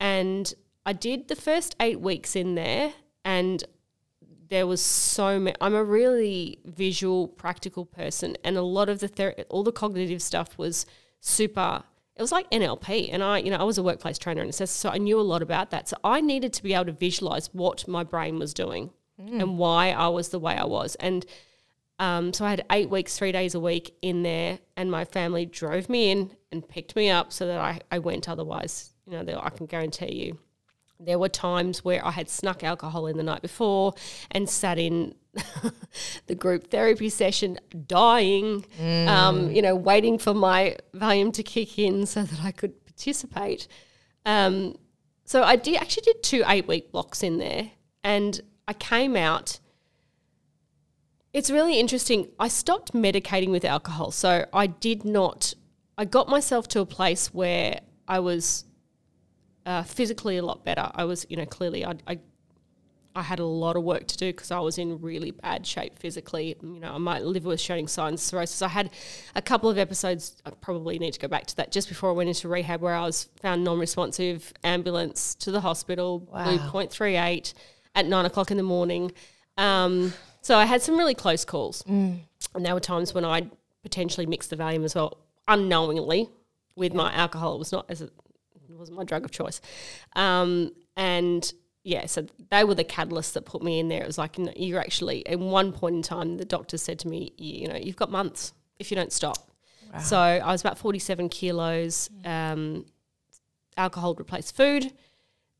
[0.00, 0.52] And
[0.84, 2.92] I did the first eight weeks in there,
[3.24, 3.64] and
[4.48, 5.56] there was so many.
[5.60, 10.22] I'm a really visual, practical person, and a lot of the ther- all the cognitive
[10.22, 10.86] stuff was
[11.20, 11.82] super.
[12.16, 14.72] It was like NLP, and I, you know, I was a workplace trainer and assessor,
[14.72, 15.88] so I knew a lot about that.
[15.88, 19.90] So I needed to be able to visualize what my brain was doing and why
[19.90, 21.24] I was the way I was, and
[21.98, 25.46] um, so I had eight weeks, three days a week in there, and my family
[25.46, 28.28] drove me in and picked me up so that I, I went.
[28.28, 30.38] Otherwise, you know, I can guarantee you,
[31.00, 33.94] There were times where I had snuck alcohol in the night before
[34.30, 35.14] and sat in
[36.26, 38.64] the group therapy session dying,
[39.08, 43.66] um, you know, waiting for my Valium to kick in so that I could participate.
[44.24, 44.76] Um,
[45.24, 47.70] so I did actually did two eight week blocks in there,
[48.02, 49.58] and I came out.
[51.32, 52.28] It's really interesting.
[52.38, 55.54] I stopped medicating with alcohol, so I did not.
[55.98, 58.64] I got myself to a place where I was
[59.66, 60.90] uh, physically a lot better.
[60.94, 62.18] I was, you know, clearly I, I
[63.16, 65.96] I had a lot of work to do because I was in really bad shape
[66.00, 66.56] physically.
[66.60, 68.60] You know, my liver was showing signs of cirrhosis.
[68.60, 68.90] I had
[69.36, 72.12] a couple of episodes, I probably need to go back to that, just before I
[72.12, 76.56] went into rehab where I was found non-responsive, ambulance to the hospital, Wow.
[76.72, 77.54] 0.38
[77.94, 79.12] at nine o'clock in the morning.
[79.58, 80.12] Um,
[80.42, 81.82] so I had some really close calls.
[81.86, 83.48] And there were times when I'd
[83.84, 86.30] potentially mixed the Valium as well, unknowingly,
[86.74, 87.54] with my alcohol.
[87.54, 88.10] It was not as a,
[88.76, 89.60] wasn't my drug of choice.
[90.16, 91.52] Um, and
[91.82, 94.02] yeah, so they were the catalysts that put me in there.
[94.02, 96.98] It was like, you know, you're actually, at one point in time, the doctor said
[97.00, 99.50] to me, you, you know, you've got months if you don't stop.
[100.00, 102.10] So I was about 47 kilos.
[102.24, 102.84] Um,
[103.76, 104.92] alcohol replaced food.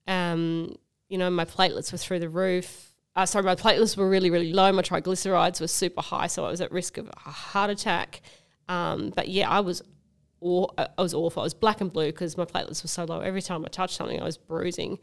[0.07, 0.77] Um,
[1.09, 2.93] you know, my platelets were through the roof.
[3.17, 4.73] Uh, sorry, my platelets were really, really low.
[4.73, 8.23] My triglycerides were super high, so I was at risk of a heart attack.
[8.69, 9.83] Um, but yeah, I was,
[10.45, 10.69] aw-
[10.99, 11.43] I was awful.
[11.43, 13.21] I was black and blue because my platelets were so low.
[13.21, 14.99] Every time I touched something, I was bruising.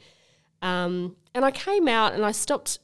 [0.62, 2.80] Um, and I came out and I stopped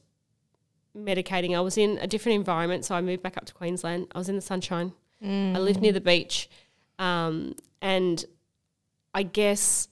[0.96, 1.56] medicating.
[1.56, 4.08] I was in a different environment, so I moved back up to Queensland.
[4.14, 4.92] I was in the sunshine.
[5.20, 6.48] I lived near the beach,
[7.00, 8.24] um, and
[9.14, 9.88] I guess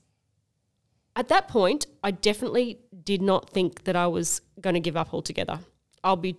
[1.16, 5.12] at that point, I definitely did not think that I was going to give up
[5.14, 5.58] altogether.
[6.04, 6.36] I'll be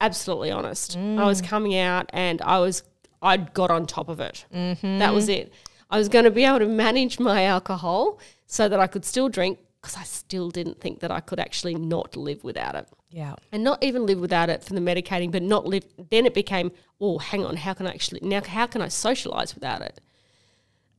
[0.00, 0.96] absolutely honest.
[0.96, 2.84] I was coming out and I was
[3.20, 4.44] I'd got on top of it.
[4.52, 5.52] That was it.
[5.90, 9.28] I was going to be able to manage my alcohol so that I could still
[9.28, 13.36] drink because I still didn't think that I could actually not live without it Yeah.
[13.52, 15.84] and not even live without it for the medicating, but not live.
[16.10, 18.42] Then it became, oh, hang on, how can I actually now?
[18.44, 20.00] How can I socialize without it?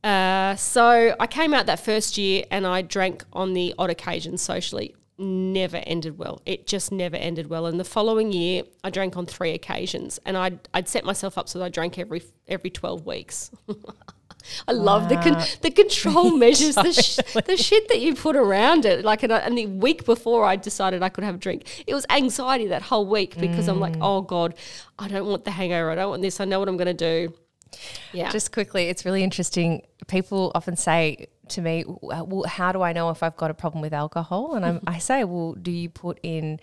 [0.02, 4.38] Uh, so I came out that first year and I drank on the odd occasion
[4.38, 4.94] socially.
[5.18, 6.40] Never ended well.
[6.46, 7.66] It just never ended well.
[7.66, 11.46] And the following year, I drank on three occasions, and I'd, I'd set myself up
[11.50, 13.50] so that I drank every every twelve weeks.
[14.66, 18.84] I love the con- the control measures, the, sh- the shit that you put around
[18.84, 19.04] it.
[19.04, 21.94] Like, and, I, and the week before I decided I could have a drink, it
[21.94, 24.00] was anxiety that whole week because I'm like, mm.
[24.02, 24.54] oh god,
[24.98, 25.90] I don't want the hangover.
[25.90, 26.40] I don't want this.
[26.40, 27.34] I know what I'm going to do.
[28.12, 29.82] Yeah, Just quickly, it's really interesting.
[30.08, 33.80] People often say to me, "Well, how do I know if I've got a problem
[33.80, 36.58] with alcohol?" And I'm, I say, "Well, do you put in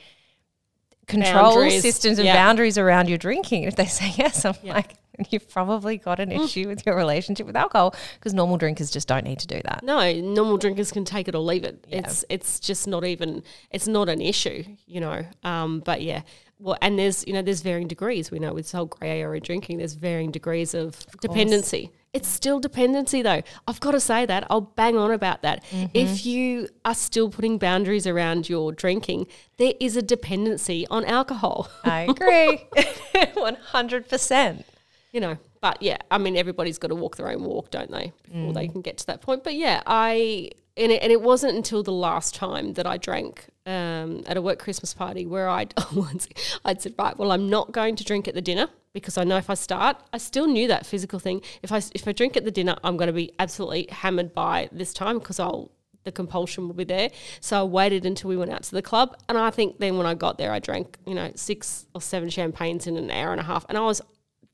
[1.08, 1.82] control Boundaries.
[1.82, 2.34] systems and Yeah.
[2.36, 4.96] boundaries around your drinking?" If they say yes, I'm like,
[5.30, 9.24] "You've probably got an issue with your relationship with alcohol because normal drinkers just don't
[9.24, 11.86] need to do that." no, normal drinkers can take it or leave it.
[11.90, 15.26] It's it's just not even it's not an issue, you know.
[15.44, 16.22] Um, but yeah,
[16.60, 18.32] well, and there's you know there's varying degrees.
[18.32, 21.92] We know with this whole grey area drinking, there's varying degrees of, dependency.
[22.14, 23.44] It's still dependency though.
[23.68, 24.48] I've got to say that.
[24.50, 25.64] I'll bang on about that.
[25.94, 31.70] If you are still putting boundaries around your drinking, there is a dependency on alcohol.
[31.84, 32.68] I agree,
[33.34, 34.66] one hundred percent.
[35.12, 38.12] You know, but yeah, I mean, everybody's got to walk their own walk, don't they,
[38.24, 39.44] before they can get to that point.
[39.44, 43.48] But yeah, I and it, and it wasn't until the last time that I drank
[43.66, 45.74] um, at a work Christmas party where I'd
[46.66, 49.38] I'd said, right, well, I'm not going to drink at the dinner because I know
[49.38, 51.42] if I start, I still knew that physical thing.
[51.64, 54.70] If I if I drink at the dinner, I'm going to be absolutely hammered by
[54.72, 55.72] this time because I'll
[56.04, 57.10] the compulsion will be there.
[57.42, 60.08] So I waited until we went out to the club, and I think then when
[60.08, 63.42] I got there, I drank you know six or seven champagnes in an hour and
[63.42, 64.02] a half, and I was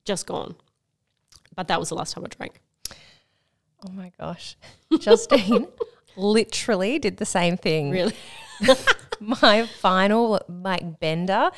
[0.05, 0.55] just gone.
[1.55, 2.59] But that was the last time I drank.
[3.85, 4.55] Oh my gosh,
[4.99, 5.67] Justine
[6.15, 7.91] literally did the same thing.
[7.91, 8.15] Really?
[9.19, 11.49] my final like bender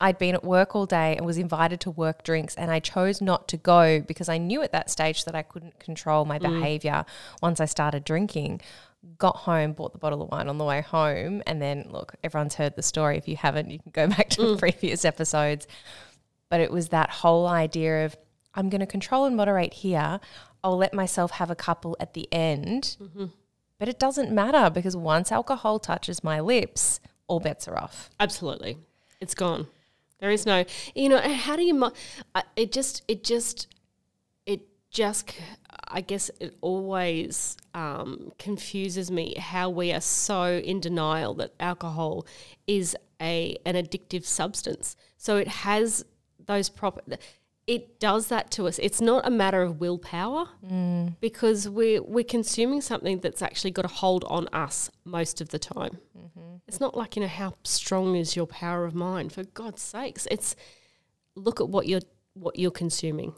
[0.00, 3.20] i'd been at work all day and was invited to work drinks and i chose
[3.20, 6.42] not to go because i knew at that stage that i couldn't control my mm.
[6.42, 7.04] behavior
[7.40, 8.60] once i started drinking
[9.18, 12.54] got home bought the bottle of wine on the way home and then look everyone's
[12.54, 14.58] heard the story if you haven't you can go back to the mm.
[14.58, 15.66] previous episodes
[16.52, 18.16] but it was that whole idea of
[18.54, 20.20] i'm going to control and moderate here
[20.62, 22.96] i'll let myself have a couple at the end
[23.82, 28.10] but it doesn't matter because once alcohol touches my lips, all bets are off.
[28.20, 28.78] Absolutely.
[29.20, 29.66] It's gone.
[30.20, 31.92] There is no, you know, how do you, mo-
[32.54, 33.66] it just, it just,
[34.46, 34.60] it
[34.92, 35.34] just,
[35.88, 42.24] I guess it always um, confuses me how we are so in denial that alcohol
[42.68, 44.94] is a an addictive substance.
[45.16, 46.04] So it has
[46.52, 47.02] those proper,
[47.66, 48.78] it does that to us.
[48.78, 51.14] It's not a matter of willpower mm.
[51.20, 55.58] because we're we're consuming something that's actually got a hold on us most of the
[55.58, 55.98] time.
[56.18, 56.56] Mm-hmm.
[56.66, 59.32] It's not like you know how strong is your power of mind.
[59.32, 60.56] For God's sakes, it's
[61.34, 62.00] look at what you're
[62.34, 63.34] what you're consuming.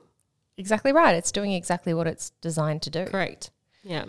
[0.57, 1.15] Exactly right.
[1.15, 3.05] It's doing exactly what it's designed to do.
[3.07, 3.51] Correct.
[3.83, 4.07] Yeah.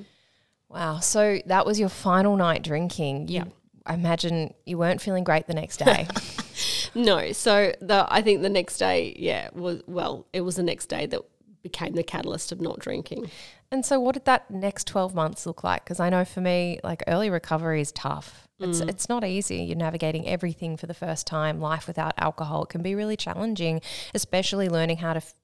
[0.70, 1.00] Wow.
[1.00, 3.28] So that was your final night drinking.
[3.28, 3.44] You, Yeah.
[3.86, 6.08] I imagine you weren't feeling great the next day.
[6.96, 7.34] No.
[7.34, 11.06] So the I think the next day, yeah, was well, it was the next day
[11.08, 11.22] that
[11.62, 13.30] became the catalyst of not drinking.
[13.72, 15.84] and so, what did that next 12 months look like?
[15.84, 18.48] Because I know for me, like early recovery is tough.
[18.60, 18.90] It's, mm.
[18.90, 19.58] it's not easy.
[19.58, 21.60] You're navigating everything for the first time.
[21.60, 23.82] Life without alcohol it can be really challenging,
[24.14, 25.36] especially learning how to f-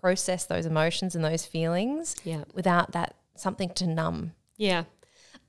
[0.00, 2.44] process those emotions and those feelings Yeah.
[2.54, 4.34] without that something to numb.
[4.56, 4.84] Yeah.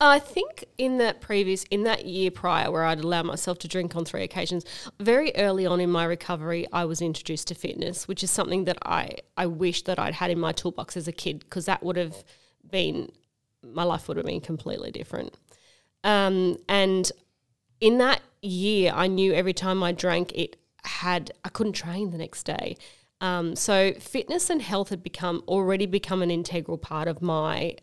[0.08, 3.94] I think in that previous, in that year prior, where I'd allowed myself to drink
[3.94, 4.64] on three occasions,
[4.98, 8.78] very early on in my recovery, I was introduced to fitness, which is something that
[8.84, 11.96] I, I wish that I'd had in my toolbox as a kid because that would
[11.96, 12.24] have
[12.68, 13.12] been,
[13.62, 15.36] my life would have been completely different.
[16.02, 17.10] Um, and
[17.80, 22.18] in that year, I knew every time I drank, it had, I couldn't train the
[22.18, 22.76] next day.
[23.20, 27.76] Um, so fitness and health had become already become an integral part of my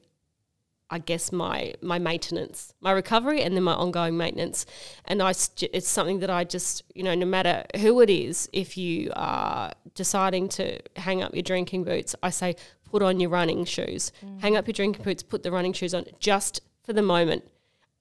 [0.92, 4.66] I guess my my maintenance, my recovery, and then my ongoing maintenance.
[5.06, 8.76] And I, it's something that I just, you know, no matter who it is, if
[8.78, 12.56] you are deciding to hang up your drinking boots, I say
[12.90, 16.06] put on your running shoes, hang up your drinking boots, put the running shoes on,
[16.20, 17.44] just for the moment.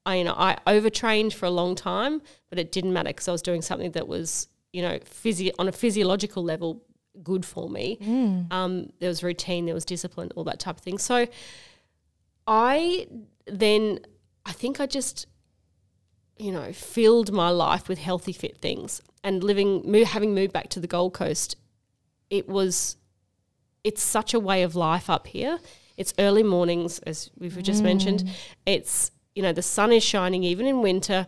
[0.05, 3.31] I, you know, I overtrained for a long time, but it didn't matter because I
[3.31, 6.81] was doing something that was, you know, physio- on a physiological level
[7.21, 7.97] good for me.
[8.49, 10.97] Um, there was routine, there was discipline, all that type of thing.
[10.97, 11.27] So
[12.49, 13.07] I
[13.45, 13.99] then,
[14.45, 15.27] I think I just,
[16.37, 19.01] you know, filled my life with healthy, fit things.
[19.23, 21.55] And living, mo- having moved back to the Gold Coast,
[22.29, 22.97] it was,
[23.83, 25.59] it's such a way of life up here.
[25.95, 28.23] It's early mornings, as we've just mentioned.
[28.65, 31.27] It's, you know, the sun is shining even in winter.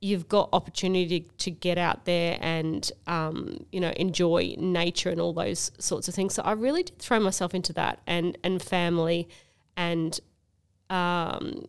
[0.00, 5.32] You've got opportunity to get out there and, um, you know, enjoy nature and all
[5.32, 6.34] those sorts of things.
[6.34, 9.28] So I really did throw myself into that and, and family
[9.76, 10.18] and
[10.90, 11.66] um,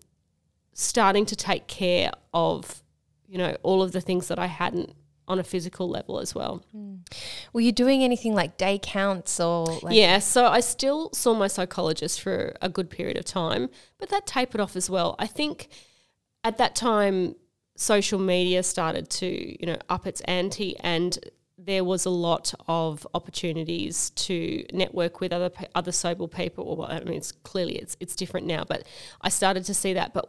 [0.73, 2.83] starting to take care of,
[3.27, 4.93] you know, all of the things that I hadn't
[5.27, 6.63] on a physical level as well.
[7.53, 11.47] Were you doing anything like day counts or like yeah, so I still saw my
[11.47, 15.15] psychologist for a good period of time, but that tapered off as well.
[15.19, 15.69] I think
[16.43, 17.35] at that time,
[17.75, 21.17] social media started to, you know, up its ante and
[21.69, 26.75] there was a lot of opportunities to network with other other sober people.
[26.75, 28.87] Well, I mean, it's clearly it's it's different now, but
[29.21, 30.13] I started to see that.
[30.13, 30.27] But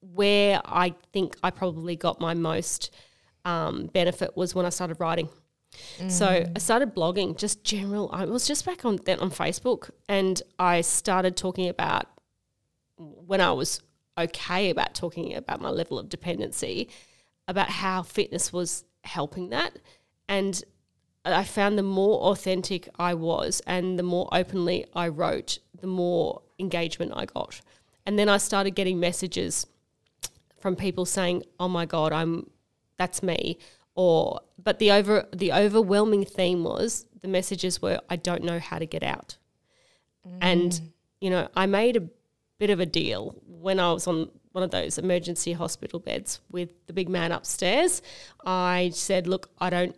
[0.00, 2.94] where I think I probably got my most
[3.44, 5.28] um, benefit was when I started writing.
[6.08, 8.08] So I started blogging, just general.
[8.12, 12.06] I was just back on then on Facebook, and I started talking about
[12.96, 13.82] when I was
[14.16, 16.88] okay about talking about my level of dependency,
[17.46, 19.78] about how fitness was helping that,
[20.28, 20.62] and
[21.34, 26.42] I found the more authentic I was, and the more openly I wrote, the more
[26.58, 27.60] engagement I got,
[28.04, 29.66] and then I started getting messages
[30.58, 32.50] from people saying, "Oh my god, I'm
[32.96, 33.58] that's me."
[33.94, 38.78] Or but the over the overwhelming theme was the messages were, "I don't know how
[38.78, 39.36] to get out."
[40.40, 40.92] And mm.
[41.20, 42.08] you know, I made a
[42.58, 46.70] bit of a deal when I was on one of those emergency hospital beds with
[46.86, 48.02] the big man upstairs.
[48.44, 49.96] I said, "Look, I don't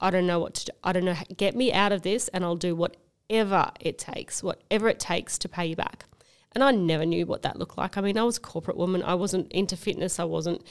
[0.00, 0.72] I don't know what to do.
[0.82, 1.16] I don't know.
[1.36, 5.48] Get me out of this, and I'll do whatever it takes, whatever it takes to
[5.48, 6.04] pay you back.
[6.52, 7.96] And I never knew what that looked like.
[7.96, 9.02] I mean, I was a corporate woman.
[9.02, 10.18] I wasn't into fitness.
[10.18, 10.64] I wasn't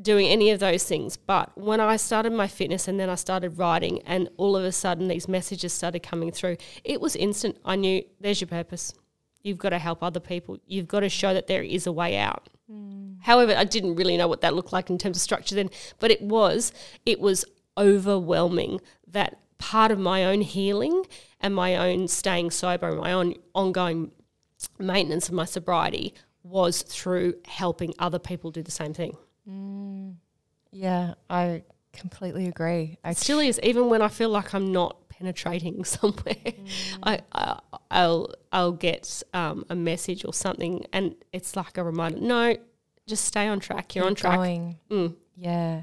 [0.00, 1.16] doing any of those things.
[1.16, 4.72] But when I started my fitness and then I started writing, and all of a
[4.72, 7.56] sudden these messages started coming through, it was instant.
[7.64, 8.94] I knew there's your purpose.
[9.42, 10.58] You've got to help other people.
[10.66, 12.48] You've got to show that there is a way out.
[12.70, 13.14] Hmm.
[13.20, 16.10] However, I didn't really know what that looked like in terms of structure then, but
[16.10, 16.72] it was
[17.04, 17.44] it was
[17.76, 21.04] overwhelming that part of my own healing
[21.40, 24.10] and my own staying sober and my own ongoing
[24.78, 29.16] maintenance of my sobriety was through helping other people do the same thing.
[30.70, 31.62] Yeah, I
[31.92, 32.98] completely agree.
[33.02, 36.36] I It still is, even when I feel like I'm not penetrating somewhere.
[37.02, 37.58] I, I
[37.90, 42.20] I'll I'll get um, a message or something, and it's like a reminder.
[42.20, 42.56] No,
[43.06, 43.94] just stay on track.
[43.94, 44.38] You're on track.
[44.90, 45.14] Mm.
[45.36, 45.82] Yeah.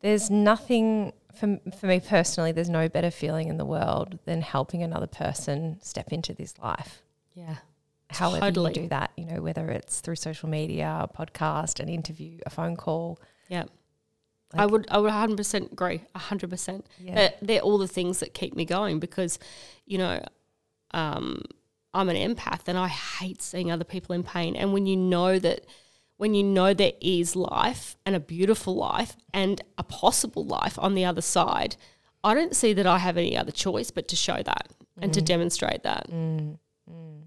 [0.00, 4.82] There's nothing for, for me personally, there's no better feeling in the world than helping
[4.82, 7.02] another person step into this life.
[7.34, 7.56] Yeah.
[8.10, 8.70] However Totally.
[8.70, 12.50] you do that, you know, whether it's through social media, a podcast, an interview, a
[12.50, 13.20] phone call.
[13.48, 13.64] Yeah.
[14.52, 16.02] I would I would 100% agree.
[16.16, 16.84] 100%.
[16.98, 17.14] Yeah.
[17.14, 19.38] They're, they're all the things that keep me going because,
[19.86, 20.24] you know,
[20.90, 21.42] um,
[21.94, 24.56] I'm an empath and I hate seeing other people in pain.
[24.56, 25.66] And when you know that,
[26.20, 30.94] when you know there is life and a beautiful life and a possible life on
[30.94, 31.76] the other side,
[32.22, 34.68] I don't see that I have any other choice but to show that
[35.00, 35.24] and to mm.
[35.24, 36.10] demonstrate that.
[36.10, 36.58] Mm,
[36.90, 37.22] mm.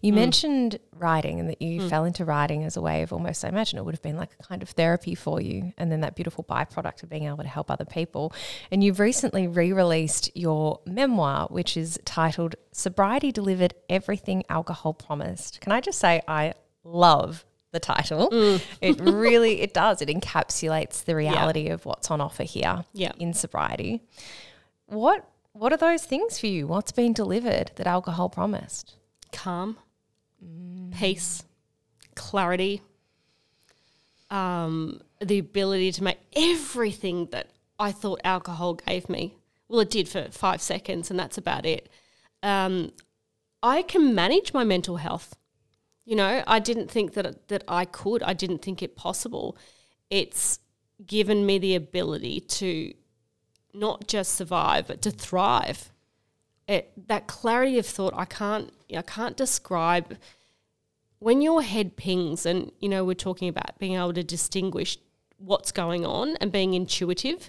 [0.00, 3.48] You mentioned writing and that you fell into writing as a way of almost, I
[3.48, 6.16] imagine it would have been like a kind of therapy for you, and then that
[6.16, 8.32] beautiful byproduct of being able to help other people.
[8.70, 15.60] And you've recently re released your memoir, which is titled Sobriety Delivered Everything Alcohol Promised.
[15.60, 18.28] Can I just say, I love the title.
[18.80, 20.00] It really it does.
[20.02, 23.12] It encapsulates the reality of what's on offer here Yeah.
[23.18, 24.02] in sobriety.
[24.86, 26.66] What what are those things for you?
[26.66, 28.94] What's been delivered that alcohol promised?
[29.32, 29.78] calm,
[30.90, 31.42] peace,
[32.14, 32.82] clarity,
[34.30, 37.48] um, the ability to make everything that
[37.78, 39.34] I thought alcohol gave me.
[39.68, 41.88] Well, it did for five seconds, and that's about it.
[42.42, 42.92] Um,
[43.62, 45.34] I can manage my mental health.
[46.12, 48.22] You know, I didn't think that that I could.
[48.22, 49.56] I didn't think it possible.
[50.10, 50.58] It's
[51.06, 52.92] given me the ability to
[53.72, 55.92] not just survive, but to thrive
[56.68, 60.16] it, that clarity of thought I can't I can't describe
[61.18, 64.98] when your head pings and you know we're talking about being able to distinguish
[65.38, 67.48] what's going on and being intuitive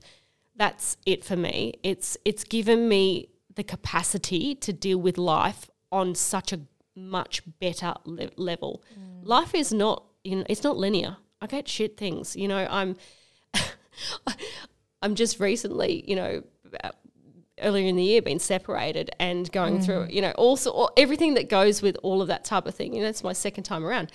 [0.56, 6.16] that's it for me it's it's given me the capacity to deal with life on
[6.16, 6.60] such a
[6.96, 8.84] much better le- level.
[8.94, 9.28] Mm.
[9.28, 11.18] Life is not you know it's not linear.
[11.44, 12.96] I get shit things you know i'm
[15.02, 16.42] i'm just recently you know
[16.84, 16.92] uh,
[17.60, 20.14] earlier in the year been separated and going through mm.
[20.14, 23.02] you know also all, everything that goes with all of that type of thing you
[23.02, 24.10] know it's my second time around.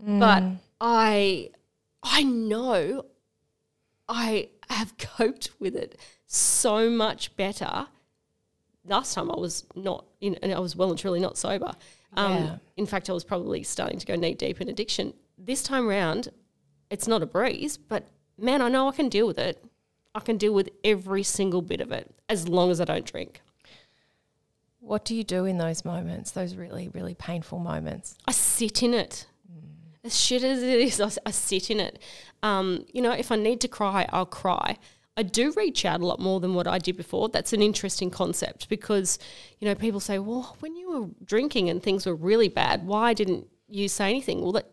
[0.00, 0.58] But mm.
[0.80, 1.50] i
[2.04, 3.04] i know
[4.08, 7.88] i have coped with it so much better
[8.84, 11.72] last time i was not in and i was well and truly not sober
[12.14, 12.56] um, Yeah.
[12.76, 16.28] in fact i was probably starting to go knee deep in addiction this time round
[16.90, 19.64] it's not a breeze but man i know i can deal with it
[20.14, 23.40] I can deal with every single bit of it as long as I don't drink.
[24.80, 28.16] What do you do in those moments, those really, really painful moments?
[28.26, 29.26] I sit in it.
[30.02, 32.00] As shit as it is, I, I sit in it.
[32.42, 34.78] Um, you know, if I need to cry, I'll cry.
[35.18, 37.28] I do reach out a lot more than what I did before.
[37.28, 39.18] That's an interesting concept because,
[39.58, 43.14] you know, people say, well, when you were drinking and things were really bad, why
[43.14, 44.42] didn't you say anything?
[44.42, 44.70] Well, that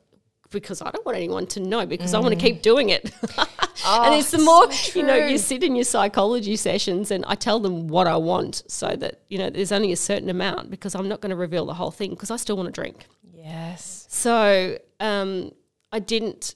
[0.52, 3.12] because I don't want anyone to know because I want to keep doing it.
[3.86, 7.34] oh, and it's the more, you know, you sit in your psychology sessions and I
[7.34, 10.94] tell them what I want so that, you know, there's only a certain amount because
[10.94, 13.08] I'm not going to reveal the whole thing because I still want to drink.
[13.34, 14.06] Yes.
[14.10, 15.52] So um,
[15.92, 16.54] I didn't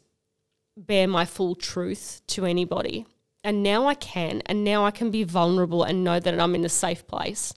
[0.78, 3.08] bare my full truth to anybody.
[3.44, 4.42] And now I can.
[4.46, 7.54] And now I can be vulnerable and know that I'm in a safe place.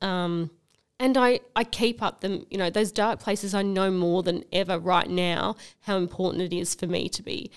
[0.00, 0.50] Um,
[1.00, 3.54] and I, I keep up them, you know, those dark places.
[3.54, 7.50] I know more than ever right now how important it is for me to be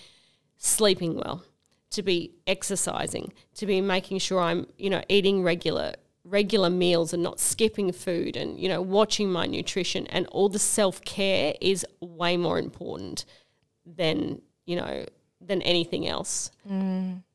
[0.58, 1.44] sleeping well,
[1.92, 5.94] to be exercising, to be making sure I'm, you know, eating regular
[6.30, 10.60] regular meals and not skipping food and you know watching my nutrition and all the
[10.60, 13.24] self-care is way more important
[13.86, 15.06] than you know
[15.40, 16.52] than anything else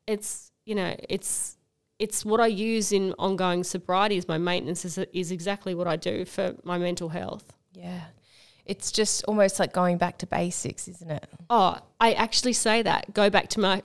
[0.07, 1.57] it's you know it's
[1.99, 5.95] it's what I use in ongoing sobriety as my maintenance is, is exactly what I
[5.95, 7.53] do for my mental health.
[7.75, 8.01] Yeah.
[8.65, 11.29] It's just almost like going back to basics, isn't it?
[11.51, 13.13] Oh, I actually say that.
[13.13, 13.83] Go back to my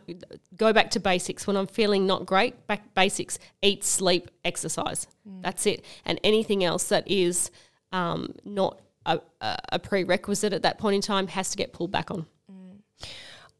[0.55, 2.68] go back to basics when I'm feeling not great.
[2.68, 5.07] Back basics: eat, sleep, exercise.
[5.41, 5.84] That's it.
[6.05, 7.49] And anything else that is
[7.91, 12.11] um, not a a prerequisite at that point in time has to get pulled back
[12.11, 12.28] on.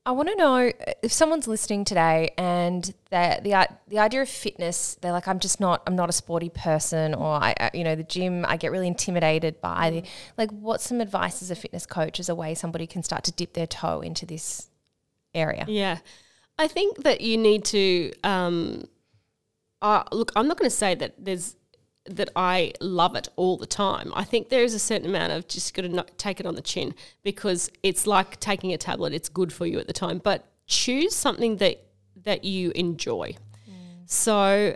[0.08, 0.72] I want to know
[1.04, 5.60] if someone's listening today and the the the idea of fitness, they're like, I'm just
[5.60, 8.72] not, I'm not a sporty person, or I, I- you know, the gym, I get
[8.72, 9.90] really intimidated by.
[9.90, 10.04] The,
[10.38, 13.34] like, what's some advice as a fitness coach as a way somebody can start to
[13.34, 14.70] dip their toe into this
[15.36, 15.66] area?
[15.68, 15.98] Yeah,
[16.58, 18.88] I think that you need to um,
[19.82, 20.32] uh, look.
[20.38, 21.57] I'm not going to say that there's
[22.10, 24.12] that I love it all the time.
[24.16, 26.62] I think there is a certain amount of just got to take it on the
[26.62, 29.14] chin because it's like taking a tablet.
[29.14, 31.84] It's good for you at the time, but choose something that
[32.24, 33.36] that you enjoy.
[33.70, 33.74] Mm.
[34.06, 34.76] So,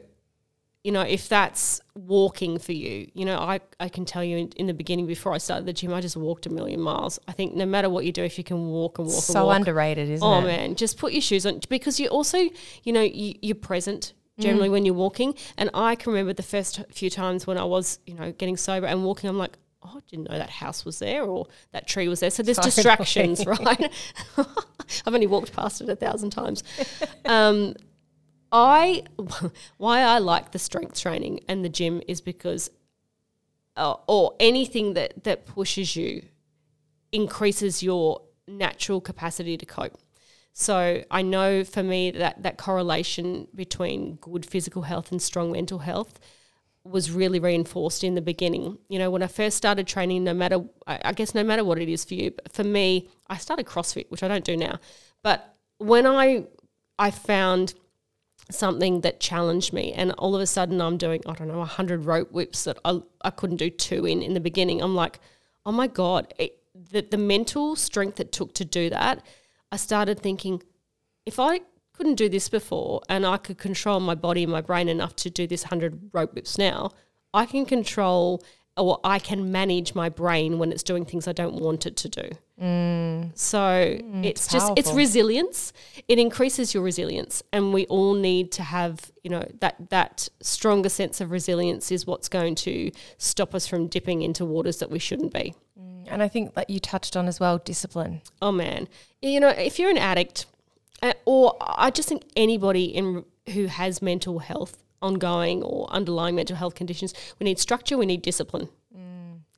[0.84, 4.48] you know, if that's walking for you, you know, I, I can tell you in,
[4.56, 7.20] in the beginning before I started the gym, I just walked a million miles.
[7.28, 9.48] I think no matter what you do, if you can walk and walk and So
[9.48, 10.38] walk, underrated, isn't oh it?
[10.38, 12.38] Oh man, just put your shoes on because you also,
[12.84, 15.36] you know, you, you're present generally when you're walking.
[15.58, 18.88] And I can remember the first few times when I was, you know, getting sober
[18.88, 22.08] and walking, I'm like, oh I didn't know that house was there or that tree
[22.08, 22.30] was there.
[22.30, 22.72] So there's Totally.
[22.72, 23.92] distractions, right?
[24.38, 26.64] I've only walked past it a thousand times.
[27.26, 27.76] Um,
[28.52, 29.04] I
[29.78, 32.70] why I like the strength training and the gym is because,
[33.78, 36.24] uh, or anything that that pushes you,
[37.12, 39.98] increases your natural capacity to cope.
[40.54, 45.80] So I know for me that that correlation between good physical health and strong mental
[45.80, 46.20] health
[46.84, 48.78] was really reinforced in the beginning.
[48.90, 51.88] You know, when I first started training, no matter, I guess, no matter what it
[51.88, 54.80] is for you, but for me, I started CrossFit, which I don't do now.
[55.22, 56.46] But when I,
[56.98, 57.76] I found
[58.50, 62.06] something that challenged me, and all of a sudden I'm doing, I don't know, 100
[62.06, 64.82] rope whips that I, I couldn't do two in in the beginning.
[64.82, 65.20] I'm like,
[65.66, 69.24] oh my God, it, the, the mental strength it took to do that,
[69.72, 70.62] I started thinking,
[71.26, 71.62] if I
[71.94, 75.30] couldn't do this before and I could control my body and my brain enough to
[75.30, 76.92] do this 100 rope whips now,
[77.34, 78.44] I can control
[78.78, 82.10] or I can manage my brain when it's doing things I don't want it to
[82.10, 82.30] do.
[82.62, 83.38] Mm.
[83.38, 85.74] So mm, it's just it's resilience.
[86.08, 90.90] It increases your resilience, and we all need to have you know that that stronger
[90.90, 95.00] sense of resilience is what's going to stop us from dipping into waters that we
[95.00, 95.54] shouldn't be.
[95.80, 95.91] Mm.
[96.12, 98.22] And I think that you touched on as well discipline.
[98.42, 98.88] Oh man,
[99.22, 100.46] you know if you're an addict,
[101.02, 106.56] uh, or I just think anybody in who has mental health ongoing or underlying mental
[106.56, 108.70] health conditions, we need structure, we need discipline.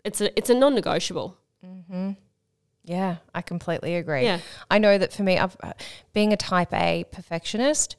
[0.03, 1.37] It's a it's a non-negotiable.
[2.85, 4.23] Yeah, I completely agree.
[4.23, 4.39] Yeah.
[4.69, 5.71] I know that for me, I've, uh,
[6.11, 7.95] being a type A perfectionist,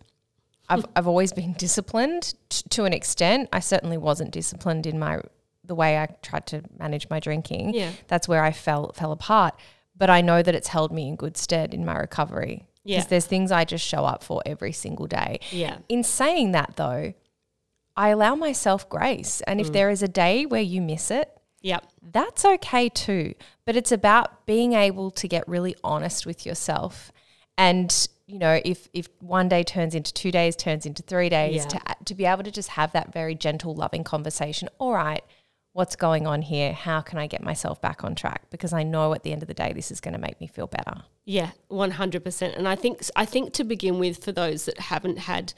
[0.69, 3.49] I've, I've always been disciplined t- to an extent.
[3.53, 5.21] I certainly wasn't disciplined in my
[5.65, 7.75] the way I tried to manage my drinking.
[7.75, 7.91] Yeah.
[8.09, 9.55] That's where I fell fell apart.
[9.97, 12.67] But I know that it's held me in good stead in my recovery.
[12.85, 12.99] Yeah.
[12.99, 15.41] Because there's things I just show up for every single day.
[15.51, 15.79] Yeah.
[15.89, 17.15] In saying that though,
[17.97, 19.41] I allow myself grace.
[19.47, 19.73] And if mm.
[19.73, 21.31] there is a day where you miss it,
[21.63, 21.87] Yep.
[22.13, 23.35] that's okay too.
[23.65, 27.11] But it's about being able to get really honest with yourself.
[27.57, 31.63] And, you know, if, if one day turns into two days, turns into three days,
[31.63, 31.69] Yeah.
[31.69, 34.69] to, to be able to just have that very gentle, loving conversation.
[34.79, 35.25] All right,
[35.75, 36.73] what's going on here?
[36.73, 38.49] How can I get myself back on track?
[38.51, 40.47] Because I know at the end of the day, this is going to make me
[40.47, 41.03] feel better.
[41.25, 42.55] Yeah, one hundred percent.
[42.55, 45.53] And I think I think to begin with, for those that haven't had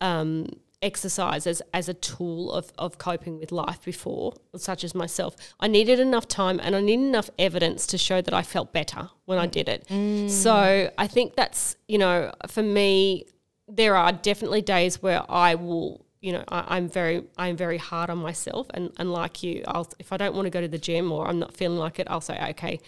[0.00, 0.46] um,
[0.82, 5.66] exercise as, as a tool of, of coping with life before, such as myself, I
[5.66, 9.38] needed enough time and I needed enough evidence to show that I felt better when
[9.38, 10.30] I did it.
[10.30, 13.26] So I think that's you know for me,
[13.66, 16.05] there are definitely days where I will.
[16.26, 19.88] You know, I, I'm very, I'm very hard on myself, and, and like you, I'll
[19.98, 22.06] if I don't want to go to the gym or I'm not feeling like it,
[22.10, 22.80] I'll say, okay,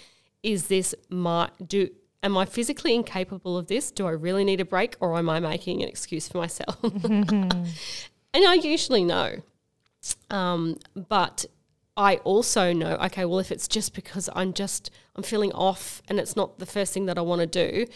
[0.43, 1.89] is this my do
[2.23, 3.91] am I physically incapable of this?
[3.91, 6.77] Do I really need a break or am I making an excuse for myself?
[6.83, 7.65] and
[8.35, 9.37] I usually know.
[10.31, 11.45] Um, but
[11.97, 16.21] I also know, okay, well, if it's just because I'm just, I'm feeling off and
[16.21, 17.87] it's not the first thing that I want to do,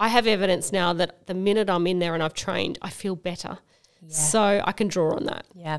[0.00, 3.14] I have evidence now that the minute I'm in there and I've trained, I feel
[3.14, 3.58] better.
[4.08, 5.46] So I can draw on that.
[5.54, 5.78] Yeah.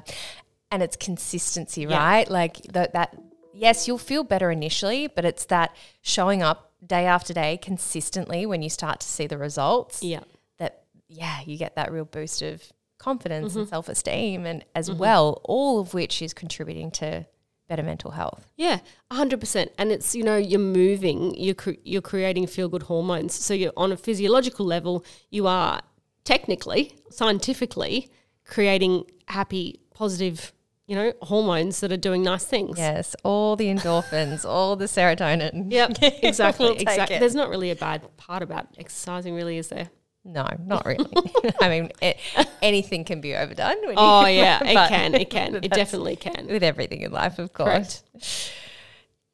[0.71, 1.97] And it's consistency, Yeah.
[1.97, 2.29] right?
[2.29, 3.15] Like that, that,
[3.53, 8.61] yes, you'll feel better initially, but it's that showing up day after day consistently when
[8.61, 10.01] you start to see the results.
[10.03, 10.21] Yeah.
[10.57, 12.63] That, yeah, you get that real boost of
[12.97, 13.59] confidence Mm-hmm.
[13.59, 17.25] and self esteem, and as well, all of which is contributing to
[17.67, 18.47] better mental health.
[18.55, 18.79] Yeah,
[19.11, 19.71] hundred percent.
[19.77, 23.33] And it's you know you're moving, you're cre- you're creating feel good hormones.
[23.35, 25.81] So you're on a physiological level, you are
[26.23, 28.11] technically, scientifically,
[28.45, 30.53] creating happy, positive,
[30.87, 32.77] you know, hormones that are doing nice things.
[32.77, 35.71] Yes, all the endorphins, all the serotonin.
[35.71, 37.17] Yep, exactly, We'll exactly.
[37.17, 37.19] it.
[37.19, 39.89] There's not really a bad part about exercising, really, is there?
[40.25, 41.11] No, not really.
[41.61, 42.17] I mean, it,
[42.61, 43.75] anything can be overdone.
[43.97, 46.47] Oh yeah, it can, it can, it definitely can.
[46.47, 48.03] with everything in life, of course.
[48.13, 48.53] Correct.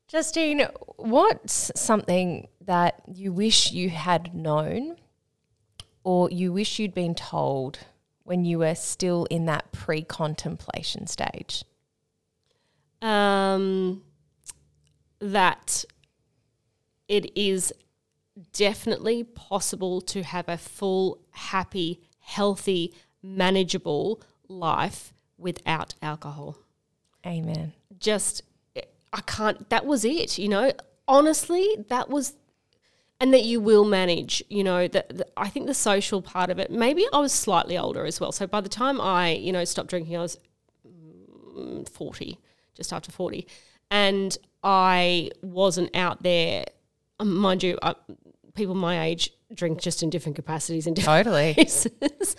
[0.08, 4.96] Justine, what's something that you wish you had known
[6.04, 7.80] or you wish you'd been told
[8.24, 11.64] when you were still in that pre contemplation stage?
[13.02, 14.02] um,
[15.20, 15.86] that
[17.08, 17.74] it is
[18.54, 26.58] definitely possible to have a full, happy, healthy, manageable life without alcohol.
[27.26, 27.74] Amen.
[28.00, 28.44] Just,
[29.12, 30.72] I can't, that was it, you know?
[31.08, 32.34] Honestly, that was,
[33.20, 36.72] and that you will manage, you know, that I think the social part of it,
[36.72, 38.32] maybe I was slightly older as well.
[38.32, 40.38] So by the time I, you know, stopped drinking, I was
[40.88, 42.40] mm, 40,
[42.76, 43.48] just after 40.
[43.92, 46.66] And I wasn't out there,
[47.20, 47.96] um, mind you, uh,
[48.54, 51.54] people my age drink just in different capacities and different Totally.
[51.56, 52.36] places.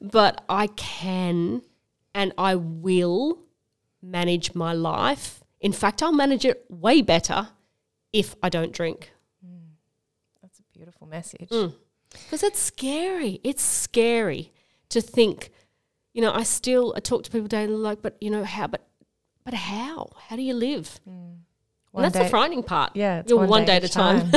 [0.00, 1.62] but I can
[2.14, 3.38] and I will
[4.02, 7.48] manage my life In fact, I'll manage it way better
[8.12, 9.12] if I don't drink.
[10.80, 11.50] Beautiful message.
[11.50, 11.74] Mm.
[12.10, 13.38] Because it's scary.
[13.44, 14.50] It's scary
[14.88, 15.50] to think,
[16.14, 18.88] you know, I still I talk to people daily like, but you know, how but
[19.44, 20.08] but how?
[20.28, 20.98] How do you live?
[21.06, 21.40] Mm.
[21.92, 22.92] And that's day- the frightening part.
[22.96, 24.32] Yeah, You're one one, day day, at a a time.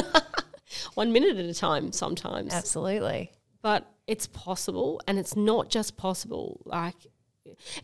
[0.96, 2.54] one minute at a time sometimes.
[2.54, 3.32] Absolutely.
[3.62, 6.62] But it's possible and it's not just possible.
[6.66, 6.96] Like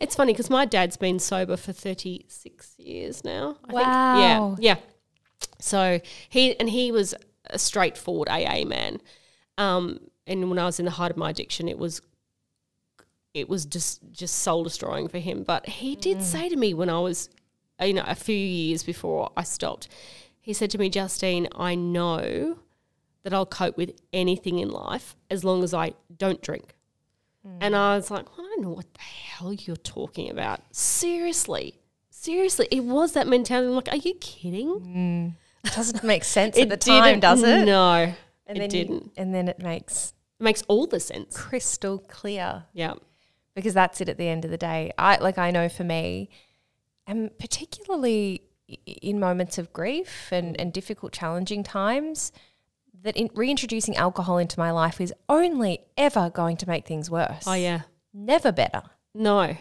[0.02, 3.56] it's funny because my dad's been sober for 36 years now.
[3.70, 4.56] I Wow.
[4.56, 4.66] Think.
[4.66, 4.76] Yeah.
[4.76, 4.80] Yeah.
[5.60, 7.16] So he and he was
[7.50, 9.02] a straightforward AA man.
[9.58, 12.02] Um, and when I was in the height of my addiction, it was
[13.34, 15.44] it was just just soul destroying for him.
[15.44, 16.24] But he did mm.
[16.24, 17.30] say to me when I was,
[17.82, 19.88] you know, a few years before I stopped,
[20.40, 22.60] he said to me, Justine, I know
[23.24, 26.76] that I'll cope with anything in life as long as I don't drink.
[27.46, 27.58] Mm.
[27.62, 30.62] And I was like, I don't know what the hell you're talking about.
[30.72, 31.80] Seriously.
[32.10, 32.68] Seriously.
[32.72, 33.68] It was that mentality.
[33.68, 34.68] I'm like, are you kidding?
[34.68, 35.36] Mm.
[35.64, 37.66] It doesn't make sense at the time, does it?
[37.66, 38.14] No.
[38.48, 39.12] And it then didn't.
[39.18, 41.36] and then it makes it makes all the sense.
[41.36, 42.94] crystal clear Yeah.
[43.54, 44.92] because that's it at the end of the day.
[44.98, 46.30] I like I know for me,
[47.06, 48.44] and particularly
[48.86, 50.62] in moments of grief and, mm.
[50.62, 52.32] and difficult, challenging times,
[53.02, 57.44] that in, reintroducing alcohol into my life is only ever going to make things worse.
[57.48, 57.82] Oh, yeah.
[58.14, 58.84] Never better.
[59.14, 59.56] No.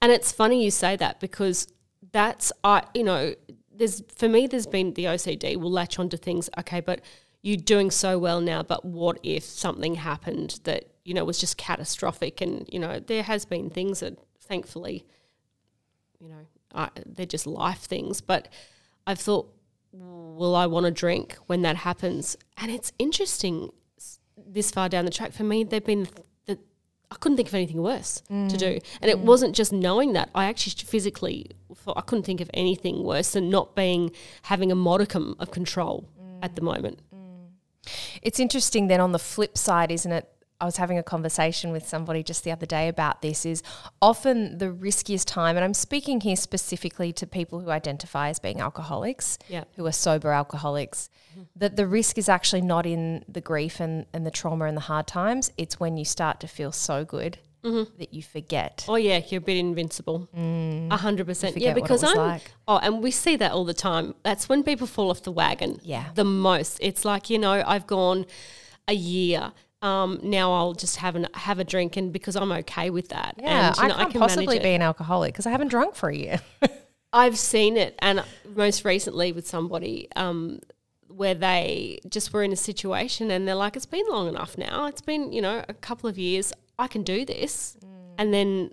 [0.00, 1.68] And it's funny you say that because
[2.12, 3.34] that's I you know,
[3.78, 7.00] there's for me there's been the OCD will latch onto things, okay, but
[7.42, 11.56] you're doing so well now, but what if something happened that, you know, was just
[11.56, 15.06] catastrophic and, you know, there has been things that thankfully,
[16.18, 18.48] you know, I, they're just life things, but
[19.06, 19.54] I've thought
[19.92, 22.36] will I want to drink when that happens?
[22.56, 23.70] And it's interesting
[24.46, 26.08] this far down the track for me they've been
[27.10, 28.58] I couldn't think of anything worse to mm.
[28.58, 28.78] do.
[29.00, 29.22] And it mm.
[29.22, 30.28] wasn't just knowing that.
[30.34, 31.50] I actually physically
[31.86, 34.10] I couldn't think of anything worse than not being
[34.42, 36.08] having a modicum of control
[36.42, 36.54] at mm.
[36.56, 37.00] the moment.
[38.22, 40.28] It's interesting then on the flip side, isn't it?
[40.60, 43.62] I was having a conversation with somebody just the other day about this is
[44.02, 48.60] often the riskiest time, and I'm speaking here specifically to people who identify as being
[48.60, 49.64] alcoholics, Yeah.
[49.76, 51.42] who are sober alcoholics, mm-hmm.
[51.56, 54.82] that the risk is actually not in the grief and, and the trauma and the
[54.82, 55.52] hard times.
[55.56, 57.98] It's when you start to feel so good mm-hmm.
[57.98, 58.84] that you forget.
[58.88, 60.28] Oh yeah, you're a bit invincible.
[60.36, 60.92] Mm.
[60.92, 61.56] A hundred percent.
[61.56, 62.16] Yeah, forget what it because I'm.
[62.16, 62.52] like.
[62.66, 64.14] Oh, and we see that all the time.
[64.22, 65.78] That's when people fall off the wagon.
[65.82, 66.06] Yeah.
[66.14, 66.78] the most.
[66.80, 68.26] It's like you know, I've gone
[68.86, 69.52] a year.
[69.80, 73.36] Um, now I'll just have an have a drink, and because I'm okay with that.
[73.38, 75.94] Yeah, and, you I know, can't can possibly be an alcoholic because I haven't drunk
[75.94, 76.40] for a year.
[77.12, 78.24] I've seen it, and
[78.56, 80.60] most recently with somebody um,
[81.08, 84.86] where they just were in a situation and they're like, "It's been long enough now.
[84.86, 86.52] It's been you know a couple of years.
[86.78, 87.76] I can do this,"
[88.18, 88.72] and then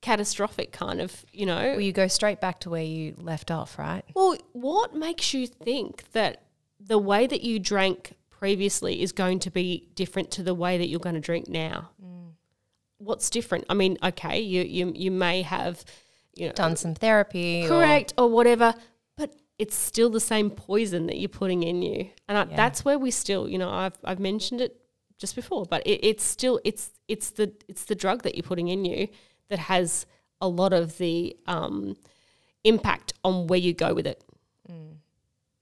[0.00, 1.72] catastrophic kind of you know.
[1.72, 4.02] well, you go straight back to where you left off, right?
[4.14, 6.42] Well, what makes you think that
[6.80, 10.88] the way that you drank previously is going to be different to the way that
[10.88, 11.90] you're going to drink now?
[12.02, 12.32] Mm.
[12.96, 13.66] What's different?
[13.68, 15.84] I mean, okay, you you you may have
[16.34, 17.66] you know Done some therapy.
[17.68, 18.74] correct or, whatever,
[19.16, 22.98] but it's still the same poison that you're putting in you, and I, that's where
[22.98, 24.80] we still, you know, I've I've mentioned it
[25.18, 28.68] just before, but it, it's still it's it's the it's the drug that you're putting
[28.68, 29.08] in you
[29.50, 30.06] that has
[30.40, 31.94] a lot of the um,
[32.64, 34.24] impact on where you go with it.
[34.70, 34.94] Mm.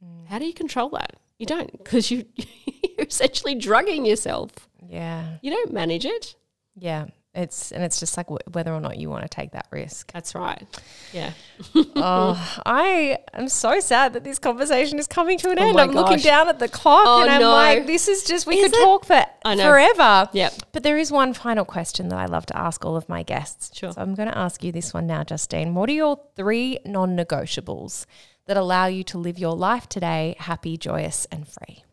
[0.04, 0.26] Mm.
[0.28, 1.16] How do you control that?
[1.38, 4.50] You don't because you you're essentially drugging yourself.
[4.88, 5.36] yeah.
[5.42, 6.34] You don't manage it.
[6.74, 9.66] Yeah, it's and it's just like wh- whether or not you want to take that
[9.70, 10.10] risk.
[10.12, 10.64] That's right.
[11.12, 11.32] Yeah.
[11.96, 15.76] oh, I am so sad that this conversation is coming to an Oh end.
[15.76, 17.50] my I'm looking down at the clock Oh, and I'm no.
[17.52, 18.84] like, this is just we Is could it?
[18.84, 20.28] talk for forever.
[20.32, 20.54] Yep.
[20.72, 23.76] But there is one final question that I love to ask all of my guests.
[23.76, 23.92] Sure.
[23.92, 25.74] So I'm going to ask you this one now, Justine.
[25.74, 28.06] What are your three non-negotiables
[28.48, 31.84] that allow you to live your life today happy, joyous, and free?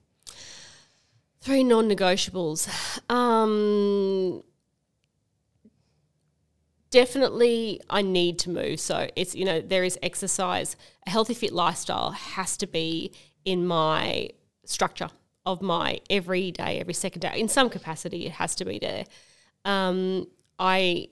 [1.41, 2.68] Three non-negotiables.
[3.08, 4.41] Um,
[6.89, 8.80] definitely, I need to move.
[8.80, 10.76] So it's you know there is exercise.
[11.06, 13.12] A healthy, fit lifestyle has to be
[13.43, 14.30] in my
[14.64, 15.10] structure
[15.45, 17.39] of my every day, every second day.
[17.39, 19.06] In some capacity, it has to be there.
[19.66, 20.28] Um,
[20.58, 21.10] I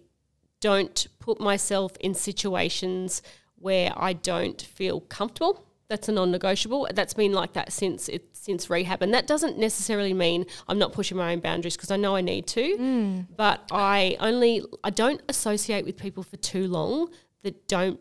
[0.62, 3.22] don't put myself in situations
[3.64, 5.66] where I don't feel comfortable.
[5.90, 6.90] That's a non-negotiable.
[6.94, 10.92] That's been like that since it since rehab, and that doesn't necessarily mean I'm not
[10.92, 12.78] pushing my own boundaries because I know I need to.
[12.78, 13.28] Mm.
[13.36, 17.10] But I only I don't associate with people for too long
[17.44, 18.00] that don't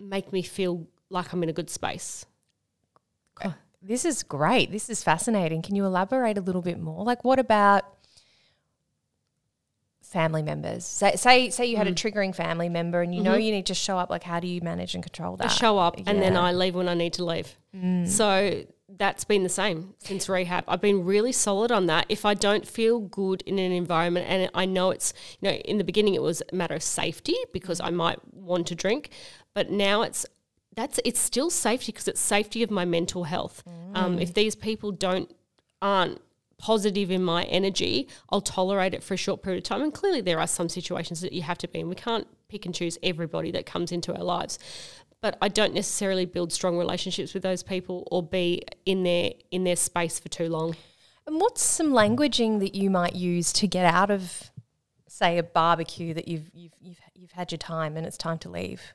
[0.00, 2.26] make me feel like I'm in a good space.
[3.84, 4.70] This is great.
[4.70, 5.60] This is fascinating.
[5.60, 7.04] Can you elaborate a little bit more?
[7.04, 7.84] Like, what about
[10.12, 10.84] family members?
[10.84, 11.92] Say say, say you had Mm.
[11.92, 14.10] a triggering family member and you know you need to show up.
[14.10, 15.46] Like, how do you manage and control that?
[15.46, 16.40] I show up and then Mm.
[16.48, 17.56] I leave when I need to leave.
[18.06, 20.64] So that's been the same since rehab.
[20.68, 22.04] I've been really solid on that.
[22.10, 25.78] If I don't feel good in an environment, and I know it's, you know, in
[25.78, 29.08] the beginning it was a matter of safety because I might want to drink,
[29.54, 30.26] but now it's,
[30.76, 33.62] that's, it's still safety because it's safety of my mental health.
[33.94, 35.30] Um, if these people don't,
[35.80, 36.20] aren't
[36.62, 39.82] positive in my energy, I'll tolerate it for a short period of time.
[39.82, 41.88] And clearly, there are some situations that you have to be in.
[41.88, 44.60] We can't pick and choose everybody that comes into our lives.
[45.20, 49.64] But I don't necessarily build strong relationships with those people or be in their in
[49.64, 50.76] their space for too long.
[51.26, 54.50] And what's some languaging that you might use to get out of,
[55.08, 58.48] say, a barbecue that you've you've you've, you've had your time and it's time to
[58.48, 58.94] leave?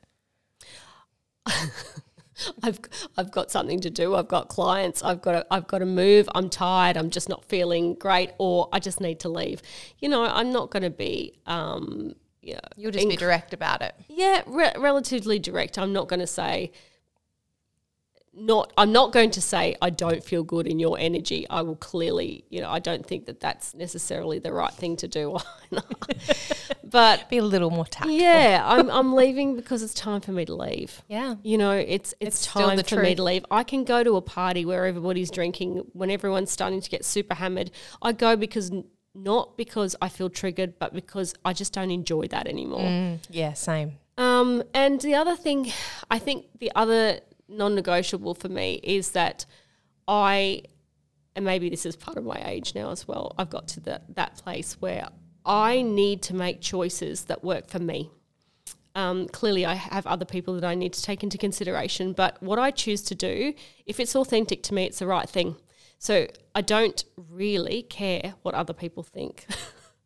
[2.62, 2.80] I've
[3.16, 4.14] I've got something to do.
[4.14, 5.02] I've got clients.
[5.02, 6.28] I've got to, I've got to move.
[6.34, 6.96] I'm tired.
[6.96, 9.62] I'm just not feeling great, or I just need to leave.
[9.98, 11.38] You know, I'm not going to be.
[11.46, 13.94] Um, yeah, You'll just be direct about it.
[14.08, 15.78] Yeah, re- relatively direct.
[15.78, 16.72] I'm not going to say
[18.38, 21.46] not I'm not going to say I don't feel good in your energy.
[21.48, 25.08] I will clearly, you know, I don't think that that's necessarily the right thing to
[25.08, 25.38] do.
[26.84, 28.10] but Be a little more tactful.
[28.12, 31.02] yeah, I'm I'm leaving because it's time for me to leave.
[31.08, 31.36] Yeah.
[31.42, 33.44] You know, it's it's, It's time for me to leave.
[33.50, 37.34] I can go to a party where everybody's drinking when everyone's starting to get super
[37.34, 37.70] hammered.
[38.00, 38.70] I go because
[39.14, 42.80] not because I feel triggered, but because I just don't enjoy that anymore.
[42.80, 43.98] Mm, yeah, same.
[44.16, 45.70] Um, and the other thing,
[46.10, 49.46] I think the other non negotiable for me is that
[50.06, 50.62] I,
[51.34, 54.00] and maybe this is part of my age now as well, I've got to the,
[54.14, 55.08] that place where
[55.44, 58.10] I need to make choices that work for me.
[58.94, 62.58] Um, clearly, I have other people that I need to take into consideration, but what
[62.58, 63.54] I choose to do,
[63.86, 65.56] if it's authentic to me, it's the right thing.
[65.98, 69.46] So I don't really care what other people think.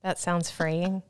[0.02, 1.02] That sounds freeing.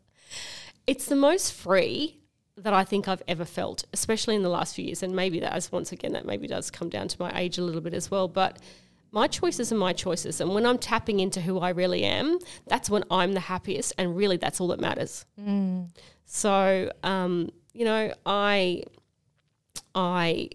[0.86, 2.21] it's the most free
[2.62, 5.02] that I think I've ever felt, especially in the last few years.
[5.02, 7.62] And maybe that, as once again, that maybe does come down to my age a
[7.62, 8.28] little bit as well.
[8.28, 8.58] But
[9.10, 10.40] my choices are my choices.
[10.40, 13.94] And when I'm tapping into who I really am, that's when I'm the happiest.
[13.98, 15.26] And really, that's all that matters.
[16.24, 18.84] So, um, you know, I,
[19.94, 20.50] I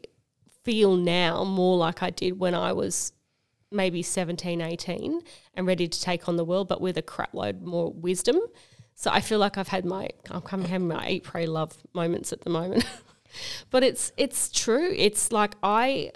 [0.64, 3.14] feel now more like I did when I was
[3.72, 5.22] maybe 17, 18
[5.56, 8.40] and ready to take on the world, but with a crapload more wisdom.
[9.00, 12.34] So I feel like I've had my I'm coming having my eat, pray, love moments
[12.34, 12.84] at the moment.
[13.70, 14.92] but it's it's true.
[14.98, 16.12] It's like I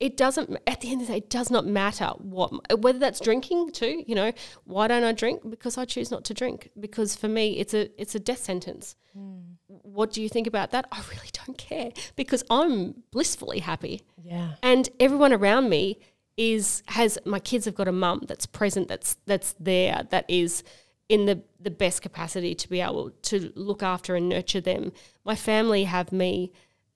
[0.00, 2.50] it doesn't at the end of the day it does not matter what
[2.80, 4.30] whether that's drinking too you know
[4.64, 7.88] why don't i drink because i choose not to drink because for me it's a
[7.98, 9.38] it's a death sentence hmm.
[9.68, 14.56] what do you think about that i really don't care because i'm blissfully happy Yeah.
[14.62, 15.98] and everyone around me
[16.36, 20.62] is has my kids have got a mum that's present that's that's there that is
[21.08, 24.92] in the the best capacity to be able to look after and nurture them
[25.24, 26.52] my family have me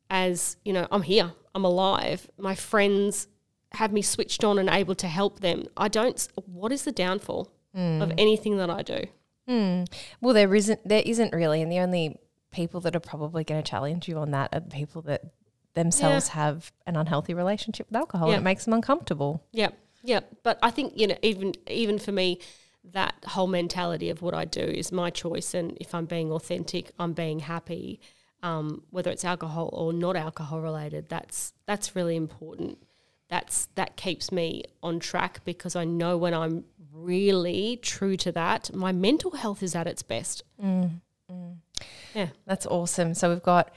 [0.08, 3.28] as you know i'm here i'm alive my friends
[3.72, 7.52] have me switched on and able to help them i don't what is the downfall
[7.72, 8.14] of mm.
[8.18, 9.04] anything that i do
[9.48, 9.86] mm.
[10.20, 10.86] Well, there isn't.
[10.86, 12.18] There isn't really, and the only
[12.50, 15.22] people that are probably going to challenge you on that are the people that
[15.74, 18.34] themselves have an unhealthy relationship with alcohol, Yeah.
[18.34, 19.42] and it makes them uncomfortable.
[19.52, 19.70] Yeah,
[20.02, 20.20] yeah.
[20.42, 22.40] But I think you know, even even for me,
[22.92, 26.92] that whole mentality of what I do is my choice, and if I'm being authentic,
[26.98, 28.00] I'm being happy.
[28.42, 32.78] Um, whether it's alcohol or not alcohol related, that's that's really important.
[33.28, 38.74] That's that keeps me on track because I know when I'm really true to that,
[38.74, 40.42] my mental health is at its best.
[42.14, 43.14] Yeah, That's awesome.
[43.14, 43.72] So we've got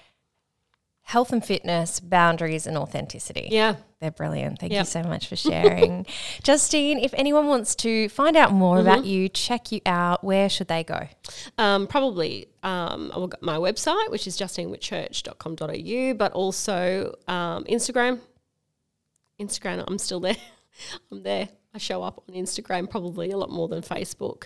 [1.04, 3.50] health and fitness, boundaries, and authenticity.
[3.52, 3.76] yeah.
[4.00, 4.60] They're brilliant.
[4.60, 6.06] Thank you so much for sharing.
[6.44, 8.88] Justine, if anyone wants to find out more Mm-hmm.
[8.88, 11.08] about you, check you out, where should they go?
[11.58, 18.20] Um, probably um, my website, which is justinewhitchurch.com.au, but also um, Instagram.
[19.40, 20.36] Instagram, I'm still there.
[21.12, 21.50] I'm there.
[21.74, 24.46] I show up on Instagram probably a lot more than Facebook.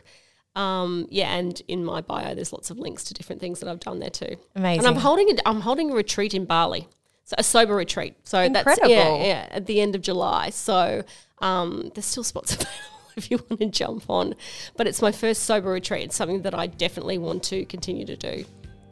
[0.58, 3.80] Um, yeah, and in my bio, there's lots of links to different things that I've
[3.80, 4.38] done there too.
[4.56, 4.80] Amazing.
[4.80, 6.88] And I'm holding a, I'm holding a retreat in Bali,
[7.26, 8.16] so a sober retreat.
[8.24, 8.90] So that's Incredible.
[8.90, 10.50] yeah, yeah, at the end of July.
[10.50, 11.04] So
[11.40, 12.72] um, there's still spots available
[13.16, 14.34] if you want to jump on.
[14.76, 16.06] But it's my first sober retreat.
[16.06, 18.46] It's something that I definitely want to continue to do.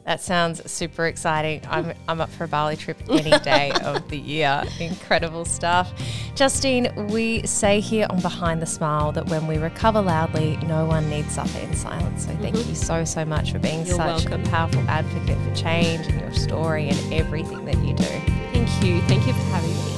[0.06, 1.62] That sounds super exciting.
[1.68, 4.62] I'm, I'm up for a Bali trip any day of the year.
[4.78, 5.92] Incredible stuff.
[6.36, 11.10] Justine, we say here on Behind the Smile that when we recover loudly, no one
[11.10, 12.24] needs suffer in silence.
[12.24, 12.68] So thank mm-hmm.
[12.68, 14.44] you so, so much for being You're such welcome.
[14.44, 18.04] a powerful advocate for change and your story and everything that you do.
[18.04, 19.00] Thank you.
[19.02, 19.95] Thank you for having me.